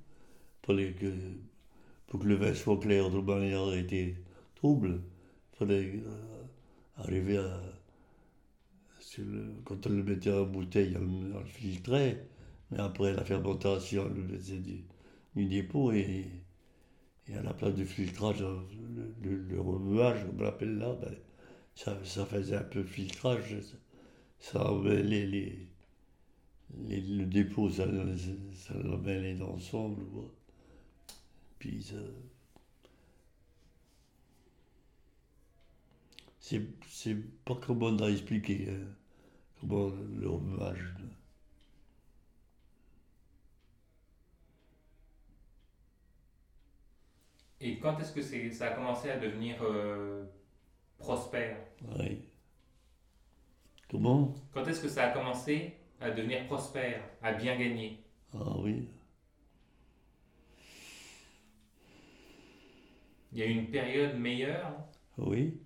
[2.09, 4.17] Pour que le vin soit clair, tout le manière était
[4.57, 5.01] trouble.
[5.53, 6.43] Il fallait euh,
[6.97, 7.61] arriver à.
[9.65, 12.27] quand on le mettait en bouteille, on, le filtrait,
[12.71, 14.85] mais après la fermentation, on le mettait du,
[15.47, 16.27] dépôt et,
[17.37, 21.15] à la place du filtrage, le, le, le remuage, comme on l'appelle là, ben,
[21.75, 23.61] ça, faisait un peu filtrage.
[23.61, 23.77] Ça,
[24.41, 25.69] ça emmêlait les,
[26.87, 27.87] les, le dépôt, ça,
[28.55, 30.05] ça l'emmêlait ensemble.
[30.07, 30.33] quoi.
[31.59, 31.93] Puis.
[36.41, 38.87] C'est, pas comment on a expliqué hein,
[39.61, 40.95] comment le remuage.
[47.61, 50.25] Et quand est-ce que c'est, ça a commencé à devenir euh,
[50.97, 51.59] prospère?
[51.99, 52.23] Oui.
[53.91, 54.35] Comment?
[54.53, 58.03] Quand est-ce que ça a commencé à devenir prospère, à bien gagner?
[58.33, 58.89] Ah oui.
[63.33, 64.75] Il y a eu une période meilleure
[65.19, 65.61] Oui,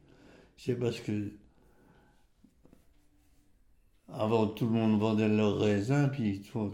[0.57, 1.33] c'est parce que
[4.13, 6.71] avant tout le monde vendait leurs raisins, puis on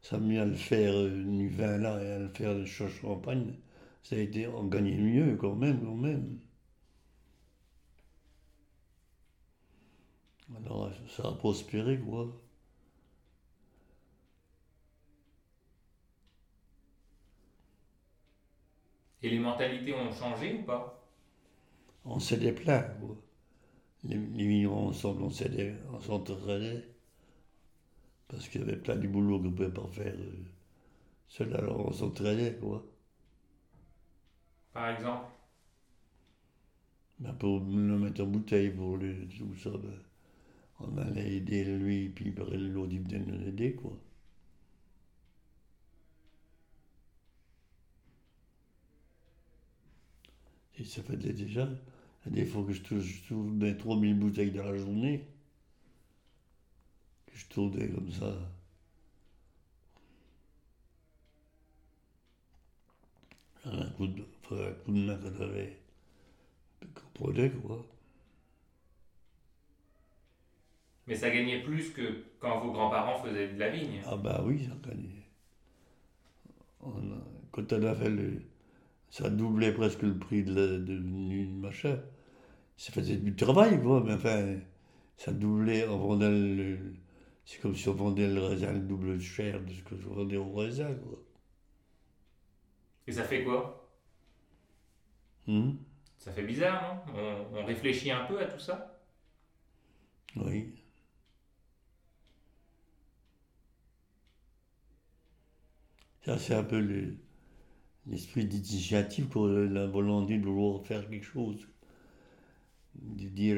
[0.00, 2.88] ça mis à le faire euh, du vin là et à le faire de cha-
[2.88, 3.54] champagne,
[4.04, 6.38] ça a été, on gagnait mieux quand même, quand même.
[10.56, 12.26] Alors ça a prospéré quoi.
[19.24, 21.00] Et les mentalités ont changé ou pas?
[22.04, 22.20] On
[22.52, 23.16] plein quoi.
[24.04, 26.84] Les, les vignerons ensemble, on s'entraînait.
[28.28, 30.44] Parce qu'il y avait plein de boulot qu'on ne pouvait pas faire euh,
[31.28, 32.84] seul, alors on s'entraînait quoi.
[34.74, 35.30] Par exemple?
[37.18, 39.98] Ben, pour le mettre en bouteille, pour le, tout ça, ben,
[40.80, 43.98] on allait aider lui, puis après l'autre, il venait nous aider, quoi.
[50.78, 51.66] Et ça faisait déjà,
[52.26, 55.26] des fois que je tourne, je tournais 3000 bouteilles dans la journée,
[57.26, 58.34] que je tournais comme ça.
[63.66, 65.76] Un coup de, enfin, un coup de main qu'on avait,
[66.94, 67.84] qu'on prenait, quoi.
[71.06, 74.02] Mais ça gagnait plus que quand vos grands-parents faisaient de la vigne.
[74.04, 75.24] Ah bah oui, ça gagnait.
[76.80, 78.40] On a- quand on a fait le...
[79.16, 81.98] Ça doublait presque le prix de, la, de, du machin.
[82.78, 84.56] Ça faisait du travail, quoi, mais enfin,
[85.18, 86.78] ça doublait, on vendait le...
[87.46, 90.36] C'est comme si on vendait le raisin le double cher de ce que je vendais
[90.38, 91.18] au raisin, quoi.
[93.06, 93.88] Et ça fait quoi?
[95.46, 95.78] Hum
[96.18, 97.14] Ça fait bizarre, non?
[97.52, 98.98] On, on réfléchit un peu à tout ça?
[100.36, 100.74] Oui.
[106.24, 107.16] Ça, c'est un peu le-
[108.06, 111.66] l'esprit d'initiative, quoi, la volonté de vouloir faire quelque chose.
[112.94, 113.56] De dire,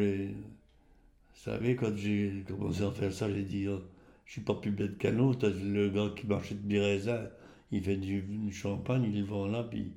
[1.34, 3.80] vous savez, quand j'ai commencé à faire ça, j'ai dit, oh,
[4.24, 5.48] je suis pas plus bête qu'un autre.
[5.48, 7.28] Le gars qui m'achète des raisins,
[7.70, 9.92] il fait du, champagne, il le vend là, puis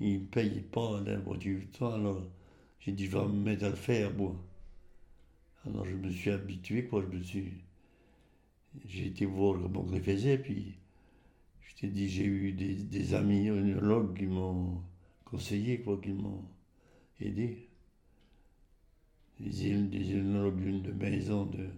[0.00, 1.00] il ne paye pas
[1.38, 1.94] du temps.
[1.94, 2.22] Alors,
[2.80, 4.34] j'ai dit, je vais me mettre à le faire, moi.
[5.66, 7.52] Alors, je me suis habitué, quoi, je me suis...
[8.86, 10.74] J'ai été voir comment on le faisait, puis
[11.78, 14.82] je t'ai dit, j'ai eu des, des amis œnologues qui m'ont
[15.24, 16.44] conseillé, quoi, qui m'ont
[17.20, 17.68] aidé.
[19.40, 21.70] Des, des œnologues d'une de maison de,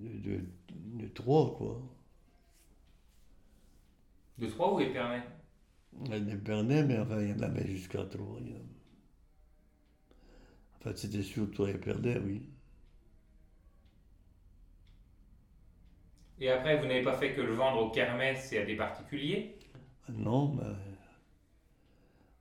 [0.00, 0.40] de, de,
[0.98, 1.80] de Troyes, quoi.
[4.38, 5.22] De Troyes ou Épernay?
[6.08, 8.38] Dépendait, mais enfin, il y en avait jusqu'à trois.
[10.78, 12.42] en fait, c'était surtout perdait, oui.
[16.44, 19.56] Et après, vous n'avez pas fait que le vendre au kermesse et à des particuliers
[20.08, 20.64] Non, mais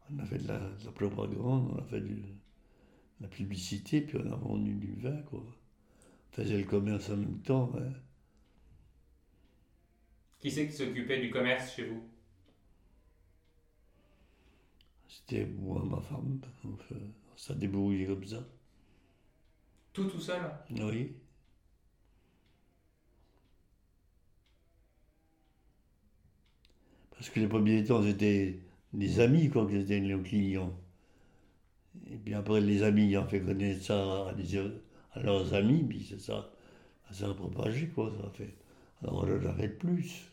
[0.10, 2.16] on a fait de la, de la propagande, on a fait de
[3.22, 5.41] la publicité, puis on a vendu du vin, quoi.
[5.41, 7.72] On faisait le commerce en même temps.
[7.78, 7.93] hein.
[10.39, 12.08] Qui c'est qui s'occupait du commerce chez vous?
[15.08, 16.41] C'était moi, ma femme.
[17.38, 18.43] S'est débrouillé comme ça.
[19.93, 20.41] Tout tout seul?
[20.70, 21.16] Oui.
[27.24, 28.59] Parce que les premiers temps, c'était
[28.91, 30.74] des amis, quoi, qui étaient nos clients.
[32.11, 34.28] Et puis après, les amis ont fait connaître ça
[35.13, 36.51] à, leurs amis, puis c'est ça,
[37.11, 38.53] ça a propagé, quoi, ça a fait.
[39.01, 40.26] Alors on fait plus.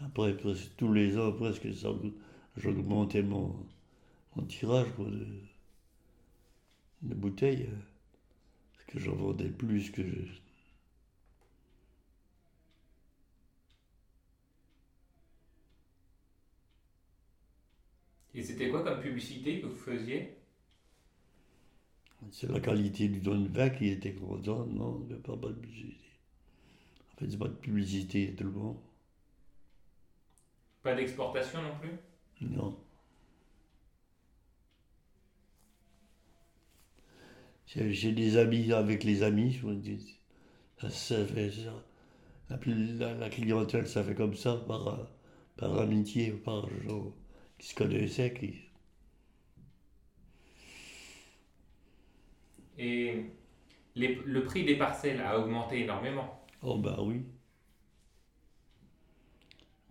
[0.00, 0.36] Après,
[0.76, 1.68] tous les ans, presque,
[2.58, 3.56] j'augmentais mon,
[4.46, 5.06] tirage quoi,
[7.00, 7.70] de bouteilles.
[8.88, 10.40] Que j'en vendais plus que je.
[18.34, 20.36] Et c'était quoi comme publicité que vous faisiez?
[22.30, 25.36] C'est la qualité du don de vin qui était contente, non, il n'y a pas,
[25.36, 26.10] pas de publicité.
[27.14, 28.76] En fait, c'est pas de publicité, tout le monde.
[30.82, 31.98] Pas d'exportation non plus?
[32.40, 32.76] Non.
[37.68, 40.18] J'ai des amis avec les amis, je vous dis.
[40.80, 41.84] Ça, ça fait ça.
[42.50, 45.04] La, la- clientèle, ça fait comme ça, par, euh,
[45.56, 47.14] par amitié, par gens
[47.58, 48.34] qui se connaissaient.
[48.34, 48.54] Qui...
[52.78, 53.26] Et
[53.96, 56.40] les- le prix des parcelles a augmenté énormément.
[56.62, 57.24] Oh, bah oui.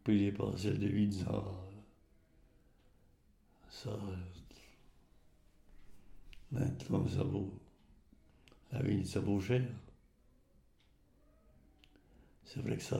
[0.03, 1.43] Puis les parcelles de vide, ça.
[3.69, 3.89] Ça.
[3.91, 4.15] euh,
[6.51, 7.53] Maintenant, ça vaut.
[8.72, 9.63] La vigne, ça vaut cher.
[12.45, 12.97] C'est vrai que ça,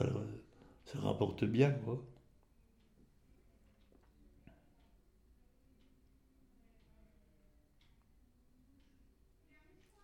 [0.84, 2.00] ça rapporte bien, quoi.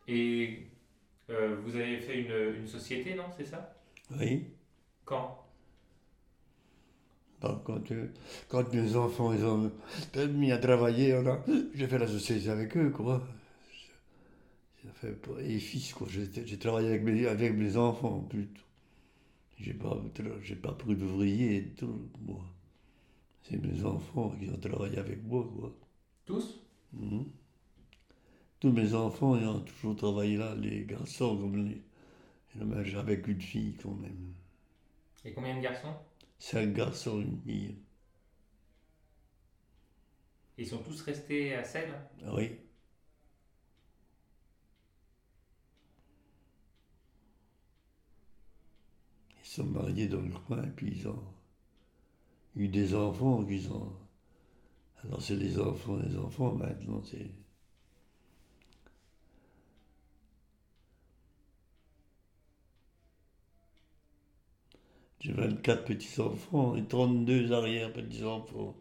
[0.09, 0.67] Et
[1.31, 3.75] euh, vous avez fait une, une société, non C'est ça?
[4.11, 4.55] Oui.
[5.05, 5.45] Quand?
[7.41, 8.09] Bon, quand, euh,
[8.49, 9.71] quand mes enfants ils ont
[10.31, 11.17] mis à travailler,
[11.75, 13.23] j'ai fait la société avec eux, quoi.
[15.41, 16.07] Et fils, quoi.
[16.09, 18.63] J'ai travaillé avec mes, avec mes enfants, plutôt.
[19.59, 20.01] J'ai pas,
[20.43, 22.45] j'ai pas pris d'ouvrier et tout, moi.
[23.43, 25.73] C'est mes enfants qui ont travaillé avec moi, quoi.
[26.25, 26.61] Tous?
[26.93, 27.25] Mhm.
[28.59, 31.83] Tous mes enfants, ils ont toujours travaillé là, les garçons comme les.
[32.85, 34.35] J'avais qu'une fille, quand même.
[35.25, 35.95] Et combien de garçons?
[36.39, 37.77] Cinq garçons, une fille.
[40.57, 41.63] Ils sont tous restés à
[42.25, 42.53] Ah Oui.
[49.55, 51.23] Sont mariés dans le coin, puis ils ont
[52.57, 53.93] eu des enfants qu'ils ont.
[55.05, 57.31] Alors c'est les enfants, les enfants maintenant, c'est.
[65.21, 68.75] J'ai 24 petits-enfants et 32 arrière-petits-enfants.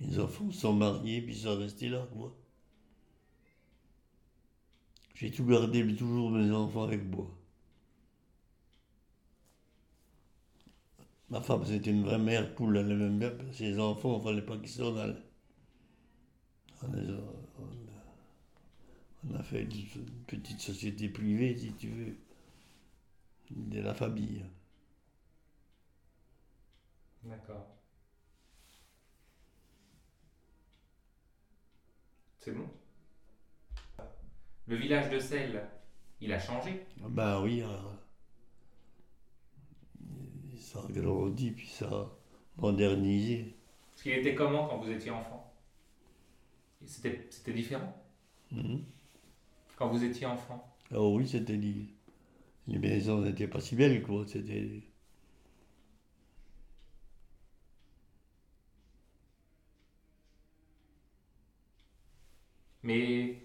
[0.00, 2.39] Mes enfants sont mariés, puis ils sont restés là, quoi.
[5.20, 7.30] J'ai tout gardé, mais toujours mes enfants avec moi.
[11.30, 14.58] Ma femme, c'était une vraie mère poule, elle aimait bien ses enfants, il fallait pas
[14.58, 15.16] qu'ils s'en allent.
[16.82, 17.64] On, les a- on
[19.32, 22.16] a- on a fait une petite société privée, si tu veux,
[23.50, 24.42] de la famille.
[27.24, 27.64] D'accord.
[32.40, 32.68] C'est bon?
[34.70, 35.68] Le village de Celle,
[36.22, 37.66] il a changé Ah Ben oui, euh,
[40.58, 42.06] ça a grandi, puis ça a
[42.58, 43.54] modernisé.
[43.92, 45.52] Parce qu'il était comment quand vous étiez enfant?
[46.84, 47.94] C'était c'était différent?
[48.52, 48.84] Mhm.
[49.76, 50.64] quand vous étiez enfant?
[50.92, 51.94] Ah oui, c'était dit.
[52.68, 54.24] Les maisons n'étaient pas si belles, quoi.
[54.28, 54.82] C'était.
[62.82, 63.42] Mais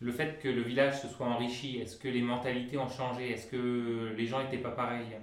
[0.00, 3.30] le fait que le village se soit enrichi, est-ce que les mentalités ont changé?
[3.32, 5.16] Est-ce que les gens n'étaient pas pareils?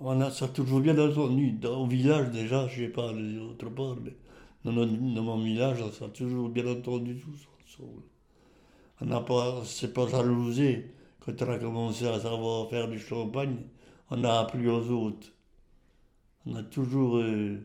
[0.00, 1.58] On a ça toujours bien entendu.
[1.66, 4.14] Au village, déjà, je sais pas, les autres part, mais
[4.64, 4.92] dans, notre-
[5.22, 7.48] mon village, on s'est toujours bien entendu tous.
[9.02, 10.90] On n'a pas, c'est pas jalousé.
[11.20, 13.58] Quand on a commencé à savoir faire du champagne,
[14.10, 15.28] on a appris aux autres.
[16.46, 17.16] On a toujours.
[17.16, 17.58] euh,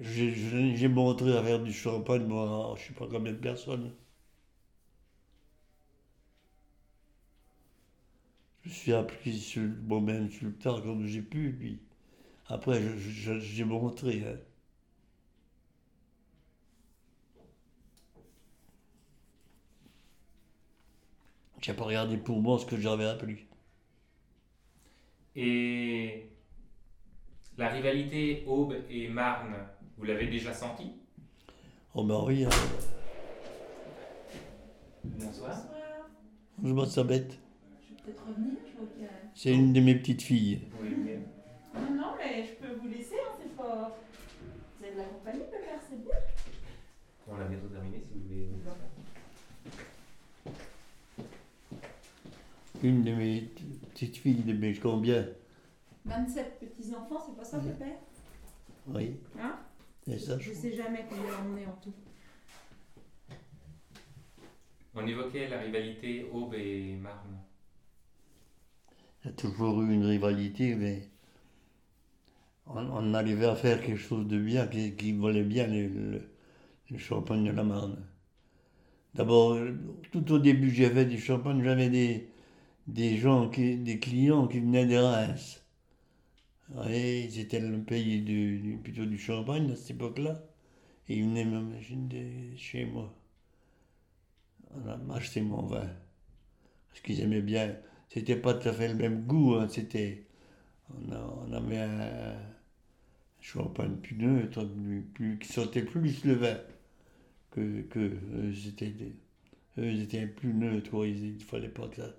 [0.00, 3.92] j'ai- montré à faire du champagne, moi, je sais pas combien de personnes.
[8.62, 11.80] Je suis appris moi-même sur le tard comme j'ai pu, puis
[12.48, 12.80] après
[13.40, 14.24] j'ai montré.
[14.26, 14.38] hein.
[21.62, 23.46] J'ai pas regardé pour moi ce que j'avais appris.
[25.34, 26.28] Et
[27.58, 29.54] la rivalité Aube et Marne,
[29.98, 30.92] vous l'avez déjà senti?
[31.94, 32.48] Oh ben oui, hein.
[35.04, 35.50] Bonsoir.
[35.50, 36.08] Bonsoir.
[36.64, 37.38] je vois ça bête.
[37.82, 39.10] Je vais peut-être revenir, je vois qu'il y a...
[39.34, 40.60] C'est une de mes petites filles.
[40.80, 41.18] Venir.
[41.74, 43.96] Non, non, mais je peux vous laisser, hein, c'est pas...
[44.78, 46.14] Vous avez de la compagnie, père, c'est bien.
[47.30, 48.48] On a bientôt terminé si vous voulez.
[52.82, 53.40] Une de mes
[53.92, 55.26] petites filles de mes combien?
[56.04, 57.72] 27 petits-enfants, c'est pas ça, Ouais.
[57.72, 57.96] père?
[58.86, 59.16] Oui.
[59.40, 59.58] Hein?
[60.16, 61.92] Ça, Je je sais jamais combien on est en tout.
[64.94, 67.38] On évoquait la rivalité Aube et Marne.
[69.22, 71.08] Il y a toujours eu une rivalité, mais
[72.66, 76.30] on, on arrivait à faire quelque chose de bien, qui, qui volait bien le, le-
[76.90, 77.96] le champagne de la Marne.
[79.14, 79.58] D'abord,
[80.12, 82.28] tout au début, j'ai fait du champagne, j'avais des,
[82.88, 85.62] des gens, qui, des clients qui venaient de Reims.
[86.88, 90.42] Et c'était le pays du, plutôt du champagne à cette époque-là.
[91.08, 93.14] Et ils venaient m'imaginer chez moi.
[94.74, 95.88] On a acheté mon vin.
[96.88, 97.76] Parce qu'ils aimaient bien.
[98.08, 99.54] C'était pas tout à fait le même goût.
[99.56, 100.24] hein, C'était.
[100.90, 102.36] On, avait un
[103.40, 104.68] champagne plus neutre,
[105.14, 106.58] plus, qui sentait plus le vin
[107.50, 109.16] que, que eux, des-
[109.78, 111.06] eux, étaient plus neutres.
[111.06, 112.10] Il, il fallait pas que ça.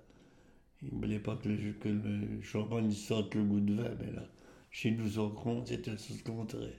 [0.82, 4.12] Ils ne voulaient pas que le, que le champagne sente le goût de vin, mais
[4.12, 4.24] là,
[4.70, 6.72] chez nous, au compte, c'était le contraire.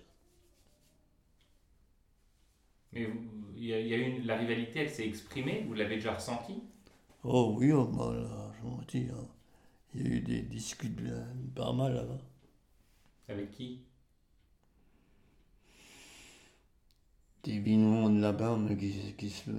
[2.93, 3.05] Mais
[3.57, 5.95] il y a, il y a eu une- la rivalité, elle s'est exprimée, vous l'avez
[5.95, 6.61] déjà ressenti
[7.23, 7.71] Oh oui,
[8.63, 9.27] m'en dis, hein.
[9.95, 11.25] Il y a eu des discutes bien,
[11.55, 12.19] pas mal là-bas.
[13.27, 13.81] Avec qui?
[17.43, 19.51] Des vignerons de là-bas mais qui, qui se.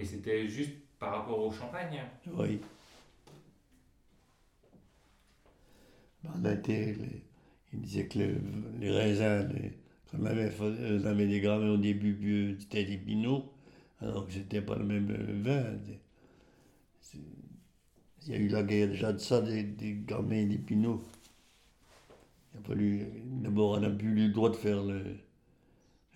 [0.00, 2.00] Mais c'était juste par rapport au champagne.
[2.26, 2.58] Oui.
[6.24, 6.96] On a été,
[7.74, 8.40] il disait que le-
[8.78, 9.46] les raisins,
[10.10, 13.52] qu'on avait, on avait des gramins au début, puis c'était des pinots,
[14.00, 15.78] alors que c'était pas le même euh, vin.
[18.22, 19.98] Il y a eu la guerre déjà de ça, des, des
[20.30, 21.04] et des pinots.
[22.54, 23.06] Il a fallu,
[23.42, 25.02] d'abord, on n'a plus eu le droit de faire le,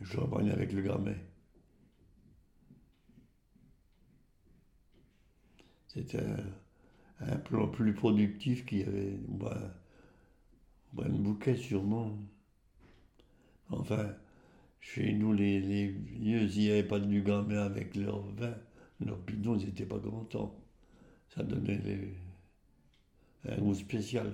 [0.01, 1.15] le champagne avec le gramin.
[5.95, 6.45] C'était un,
[7.33, 9.75] un plan plus productif qui avait bah,
[10.95, 12.17] bah, un bouquet sûrement.
[13.71, 14.15] Enfin,
[14.81, 18.55] chez nous, les, les vieux, s'il n'y avait pas du gamin avec leur vin,
[19.01, 20.57] leur pinot, ils n'étaient pas contents.
[21.29, 22.15] Ça donnait les-
[23.49, 24.31] un goût spécial.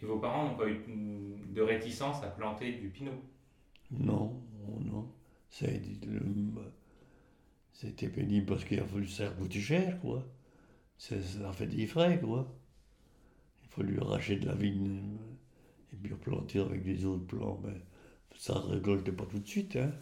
[0.00, 3.22] Et vos parents n'ont pas eu de réticence à planter du pinot?
[3.90, 4.40] Non,
[4.80, 5.08] non.
[7.72, 10.24] C'était pénible parce qu'il a fallu ça a coûté cher, quoi.
[10.98, 11.16] Ça,
[11.52, 12.52] fait des frais, quoi.
[13.62, 17.60] Il a fallu arracher de la vigne euh, et puis replanter avec des autres plants.
[17.64, 17.80] Mais
[18.36, 19.92] ça ne récolte pas tout de suite, hein.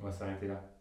[0.00, 0.73] On va s'arrêter là.